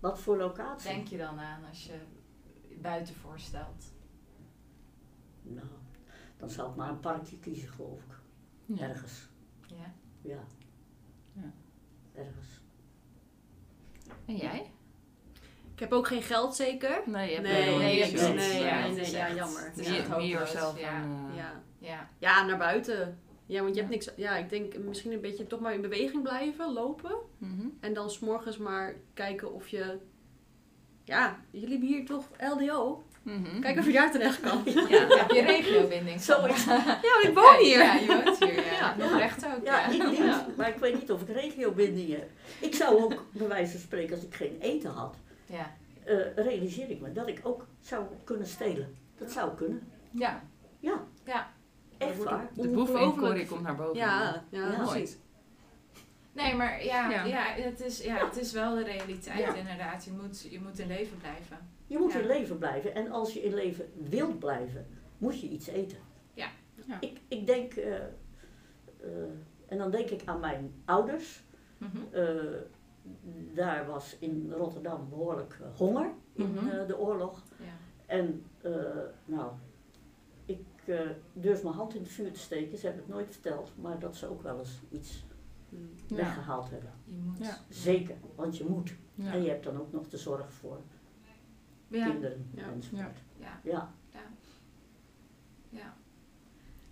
[0.00, 0.90] Wat voor locatie?
[0.90, 1.98] denk je dan aan als je
[2.82, 3.84] buiten voorstelt?
[5.42, 5.66] Nou,
[6.36, 8.80] dan zou ik maar een parkje kiezen, geloof ik.
[8.80, 9.28] Ergens.
[9.66, 9.92] Ja.
[10.26, 10.44] Ja.
[11.32, 11.52] Ja.
[12.14, 12.60] Ergens.
[14.26, 14.70] En jij?
[15.74, 17.02] Ik heb ook geen geld zeker.
[17.06, 18.32] Nee, je hebt Nee, nee, ik- zo.
[18.34, 19.64] nee, Ja, nee, nee, ja, jammer.
[19.68, 19.96] Het is Ja.
[19.96, 20.88] echt me Hopeloos, yourself ja.
[20.90, 21.62] aan, eh, Ja.
[21.78, 22.08] Ja.
[22.18, 23.18] ja, naar buiten.
[23.46, 24.10] Ja, want je hebt niks.
[24.16, 27.16] Ja, ik denk misschien een beetje toch maar in beweging blijven, lopen.
[27.38, 27.66] mhm.
[27.80, 29.98] En dan s'morgens maar kijken of je.
[31.04, 33.04] Ja, jullie hebben hier toch LDO?
[33.26, 33.60] Mhm.
[33.60, 34.62] Kijk of je daar terecht kan.
[34.64, 36.20] Ja, heb je regiobinding?
[36.20, 36.64] Zoiets.
[36.64, 37.78] Ja, ik woon hier.
[37.78, 38.54] Ja, je woont hier.
[38.64, 38.72] Ja.
[38.72, 38.94] Ja.
[38.96, 39.64] Nog recht ook.
[39.64, 39.88] Ja, Ja.
[39.90, 40.46] niet, niet, Ja.
[40.56, 42.30] maar ik weet niet of ik regiobinding heb.
[42.60, 45.72] Ik zou ook, bij wijze van spreken, als ik geen eten had, Ja.
[46.04, 48.96] eh, realiseer ik me dat ik ook zou kunnen stelen.
[49.18, 49.88] Dat zou kunnen.
[50.10, 50.42] Ja.
[50.80, 51.02] Ja.
[51.24, 51.52] Ja.
[51.98, 52.48] Echt waar.
[52.54, 53.96] De boef in Corrie komt naar boven.
[53.96, 54.84] Ja, ja, Ja.
[54.84, 55.16] precies.
[56.32, 57.24] Nee, maar ja, Ja.
[57.24, 57.44] ja.
[57.46, 59.54] het, is, ja het is wel de realiteit Ja.
[59.54, 60.04] inderdaad.
[60.04, 61.74] Je moet, je moet in leven blijven.
[61.86, 62.18] Je moet Ja.
[62.20, 62.94] in leven blijven.
[62.94, 64.86] En als je in leven wilt blijven,
[65.18, 65.98] moet je iets eten.
[66.34, 66.48] Ja.
[66.86, 67.00] Ja.
[67.00, 68.02] Ik, ik denk, eh, eh,
[69.66, 71.44] en dan denk ik aan mijn ouders.
[71.78, 71.96] Mhm.
[72.10, 72.34] Eh,
[73.54, 76.68] daar was in Rotterdam behoorlijk eh, honger in Mhm.
[76.68, 77.42] eh, de oorlog.
[77.58, 77.64] Ja.
[78.06, 78.72] En eh,
[79.24, 79.52] nou,
[80.44, 81.00] ik eh,
[81.32, 82.78] durf mijn hand in het vuur te steken.
[82.78, 85.24] Ze hebben het nooit verteld, maar dat ze ook wel eens iets.
[86.06, 86.16] Ja.
[86.16, 86.90] weggehaald hebben.
[87.04, 87.38] Je moet.
[87.38, 87.56] Ja.
[87.68, 88.94] Zeker, want je moet.
[89.14, 89.32] Ja.
[89.32, 90.80] En je hebt dan ook nog de zorg voor
[91.88, 92.04] Ja.
[92.06, 92.62] kinderen Ja.
[92.74, 93.18] enzovoort.
[93.38, 93.60] Ja.
[93.62, 93.88] Ja.
[95.70, 95.94] ja.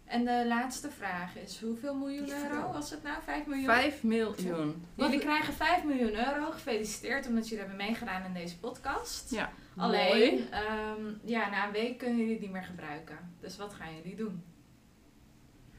[0.05, 3.17] En de laatste vraag is, hoeveel miljoen euro was het nou?
[3.25, 3.65] 5 miljoen?
[3.65, 4.85] 5 miljoen.
[4.95, 6.51] Jullie krijgen 5 miljoen euro.
[6.51, 9.31] Gefeliciteerd omdat jullie hebben meegedaan in deze podcast.
[9.31, 9.51] Ja.
[9.77, 10.49] Alleen, Mooi.
[10.51, 13.19] ehm, ja, na een week kunnen jullie het niet meer gebruiken.
[13.41, 14.43] Dus wat gaan jullie doen?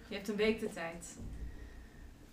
[0.08, 1.18] Je hebt een week de tijd.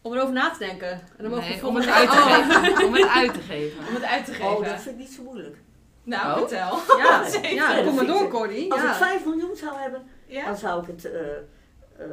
[0.01, 0.91] Om erover na te denken.
[0.93, 2.26] En dan mogen we Nee, om het uit te Oh.
[2.35, 2.87] geven.
[2.87, 3.87] Om het uit te geven.
[3.89, 4.57] Om het uit te geven.
[4.57, 5.57] Oh, dat vind ik niet zo moeilijk.
[6.03, 6.48] Nou, Oh.
[6.48, 6.96] vertel.
[6.98, 7.55] Ja, Zeker.
[7.55, 8.68] ja, Ja, kom maar door, Cordy.
[8.68, 10.44] Als ik 5 miljoen zou hebben, Ja?
[10.44, 11.05] dan zou ik het.
[11.12, 11.36] eh,
[11.96, 12.07] eh,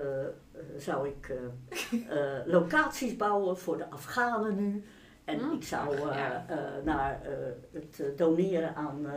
[0.78, 4.84] zou ik eh, eh, locaties bouwen voor de Afghanen nu.
[5.26, 5.52] En Hmm.
[5.54, 6.46] ik zou eh, Ja.
[6.48, 7.30] eh, naar eh,
[7.74, 9.12] het doneren aan, eh,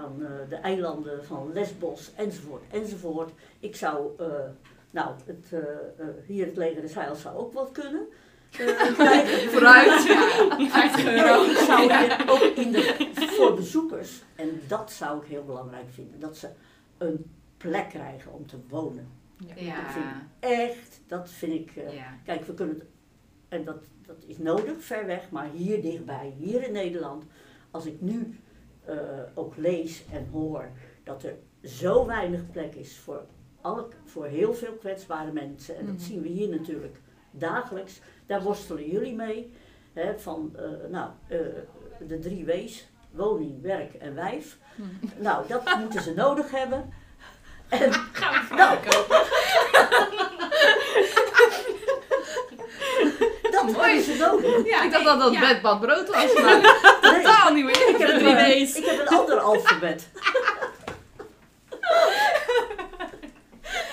[0.00, 3.30] aan eh, de eilanden van Lesbos enzovoort enzovoort.
[3.60, 4.26] Ik zou, eh,
[4.90, 8.06] nou, het, eh, eh, hier het leger des Heils zou ook wat kunnen.
[8.50, 8.66] Eh.
[9.48, 10.04] Vooruit.
[10.06, 11.44] Ja, 50 euro.
[11.44, 16.20] Ik zou het ook in de, voor bezoekers, en dat zou ik heel belangrijk vinden,
[16.20, 16.48] dat ze
[16.98, 19.08] een plek krijgen om te wonen.
[19.56, 19.82] Ja.
[19.82, 22.14] Dat vind ik echt, dat vind ik, eh, Ja.
[22.24, 22.84] kijk we kunnen het,
[23.48, 27.24] en dat, dat is nodig, ver weg, maar hier dichtbij, hier in Nederland,
[27.70, 28.38] als ik nu
[28.84, 28.96] eh,
[29.34, 30.70] ook lees en hoor
[31.04, 33.22] dat er zo weinig plek is voor,
[33.60, 35.92] alle, voor heel veel kwetsbare mensen, en Mhm.
[35.92, 39.52] dat zien we hier natuurlijk dagelijks, daar worstelen jullie mee,
[39.92, 41.38] hè, van eh, nou, eh,
[41.98, 44.58] de drie W's, woning, werk en wijf.
[45.16, 46.92] Nou, dat moeten ze nodig hebben.
[47.68, 47.90] En,
[48.50, 48.78] nou,
[53.50, 54.66] dat hebben ze nodig.
[54.66, 55.40] Ja, ik dacht dat dat ja.
[55.40, 57.88] bed bad brood was, maar Nee, totaal niet meer.
[57.88, 58.76] ik, heb een, drie eh, W's.
[58.76, 60.08] ik heb een ander alfabet.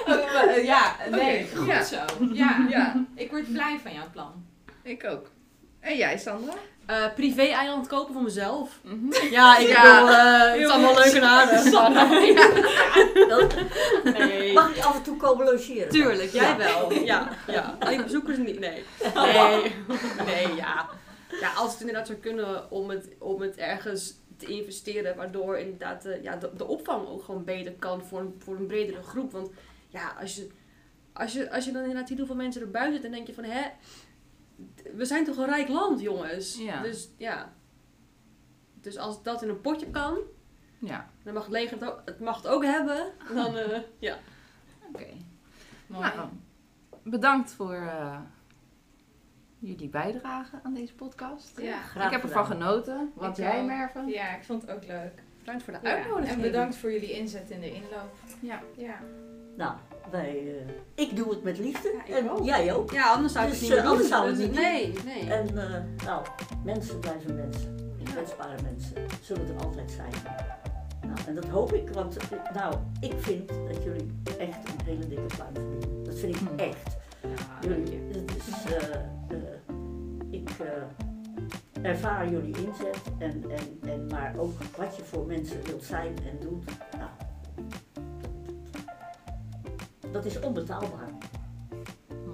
[0.08, 1.84] Oh, ja, nee, goed ja.
[1.84, 1.96] zo.
[2.32, 2.66] Ja.
[2.70, 4.46] Ja, ik word blij van jouw plan.
[4.84, 5.30] ik ook.
[5.80, 6.54] En jij, Sandra?
[6.86, 8.80] Eh, privé-eiland kopen voor mezelf.
[8.84, 9.14] Mhm.
[9.32, 9.82] Ja, ik Ja.
[9.82, 11.64] bedoel, eh, het is allemaal leuk en aardig.
[14.04, 14.54] Nee.
[14.60, 15.90] Mag ik af en toe komen logeren?
[15.90, 16.58] Tuurlijk, jij Ja.
[16.58, 16.94] wel.
[16.94, 17.76] Ja, ja.
[17.80, 18.84] Alleen bezoekers niet, nee.
[19.16, 19.76] Nee,
[20.26, 20.90] nee, ja.
[21.42, 26.02] Ja, als het inderdaad zou kunnen om het, om het ergens te investeren, waardoor inderdaad
[26.02, 29.32] de, ja, de, de opvang ook gewoon beter kan voor een, voor een bredere groep.
[29.32, 29.50] Want
[29.88, 30.48] ja, als je,
[31.16, 33.44] als je, als je dan inderdaad ziet hoeveel mensen er buiten zitten, dan denk je
[33.44, 33.70] van, hè,
[34.98, 36.58] we zijn toch een rijk land, jongens.
[36.58, 36.82] Ja.
[36.82, 37.54] Dus ja.
[38.82, 40.18] Dus als dat in een potje kan,
[40.80, 43.12] Ja, dan mag het leger het ook, het mag het ook hebben.
[43.34, 44.18] Dan, eh, ja.
[44.94, 45.06] oké.
[45.88, 46.12] Mooi.
[46.16, 46.30] Nou,
[47.04, 48.20] bedankt voor eh,
[49.60, 51.62] jullie bijdrage aan deze podcast.
[51.62, 51.82] Ja.
[51.82, 52.62] Graag ik heb ervan gedaan.
[52.62, 53.12] genoten.
[53.16, 53.66] Wat Ik jij, ook.
[53.68, 54.04] Merve?
[54.06, 55.24] ja, ik vond het ook leuk.
[55.40, 56.36] Bedankt voor de Ja, uitnodiging.
[56.36, 58.16] En bedankt voor jullie inzet in de inloop.
[58.40, 58.62] Ja.
[58.76, 59.00] Ja.
[59.58, 59.76] Nou,
[60.12, 61.94] wij, eh, ik doe het met liefde.
[62.08, 62.44] Ja, en ook.
[62.44, 62.92] jij ook.
[62.92, 65.34] Ja, anders zou ik Dus, het niet eh, anders zou het niet Nee, nee.
[65.34, 66.26] En eh, nou,
[66.64, 67.74] mensen blijven mensen.
[68.04, 70.12] Kwetsbare mensen zullen er altijd zijn.
[71.02, 72.18] Nou, en dat hoop ik, want
[72.54, 76.04] nou, ik vind dat jullie echt een hele dikke pluim verdienen.
[76.04, 76.60] Dat vind ik Hm.
[76.60, 76.98] echt.
[77.22, 78.74] Ja, Jullie, het is,
[80.30, 85.84] ik eh, ervaar jullie inzet, en, en, en, maar ook wat je voor mensen wilt
[85.84, 86.66] zijn en doet.
[86.98, 87.10] Nou,
[90.16, 91.10] dat is onbetaalbaar.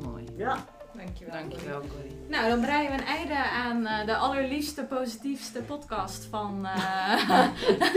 [0.02, 0.26] Mooi.
[0.38, 1.34] Ja, Dankjewel.
[1.34, 2.18] Dankjewel, Corrie.
[2.28, 7.48] Nou, dan breien we een einde aan eh, de allerliefste, positiefste podcast van eh,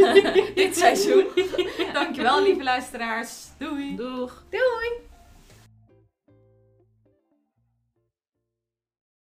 [0.55, 1.27] dit seizoen.
[1.93, 3.49] Dankjewel, lieve luisteraars.
[3.59, 3.97] Doei.
[3.97, 4.45] Doeg!
[4.51, 5.14] Doei.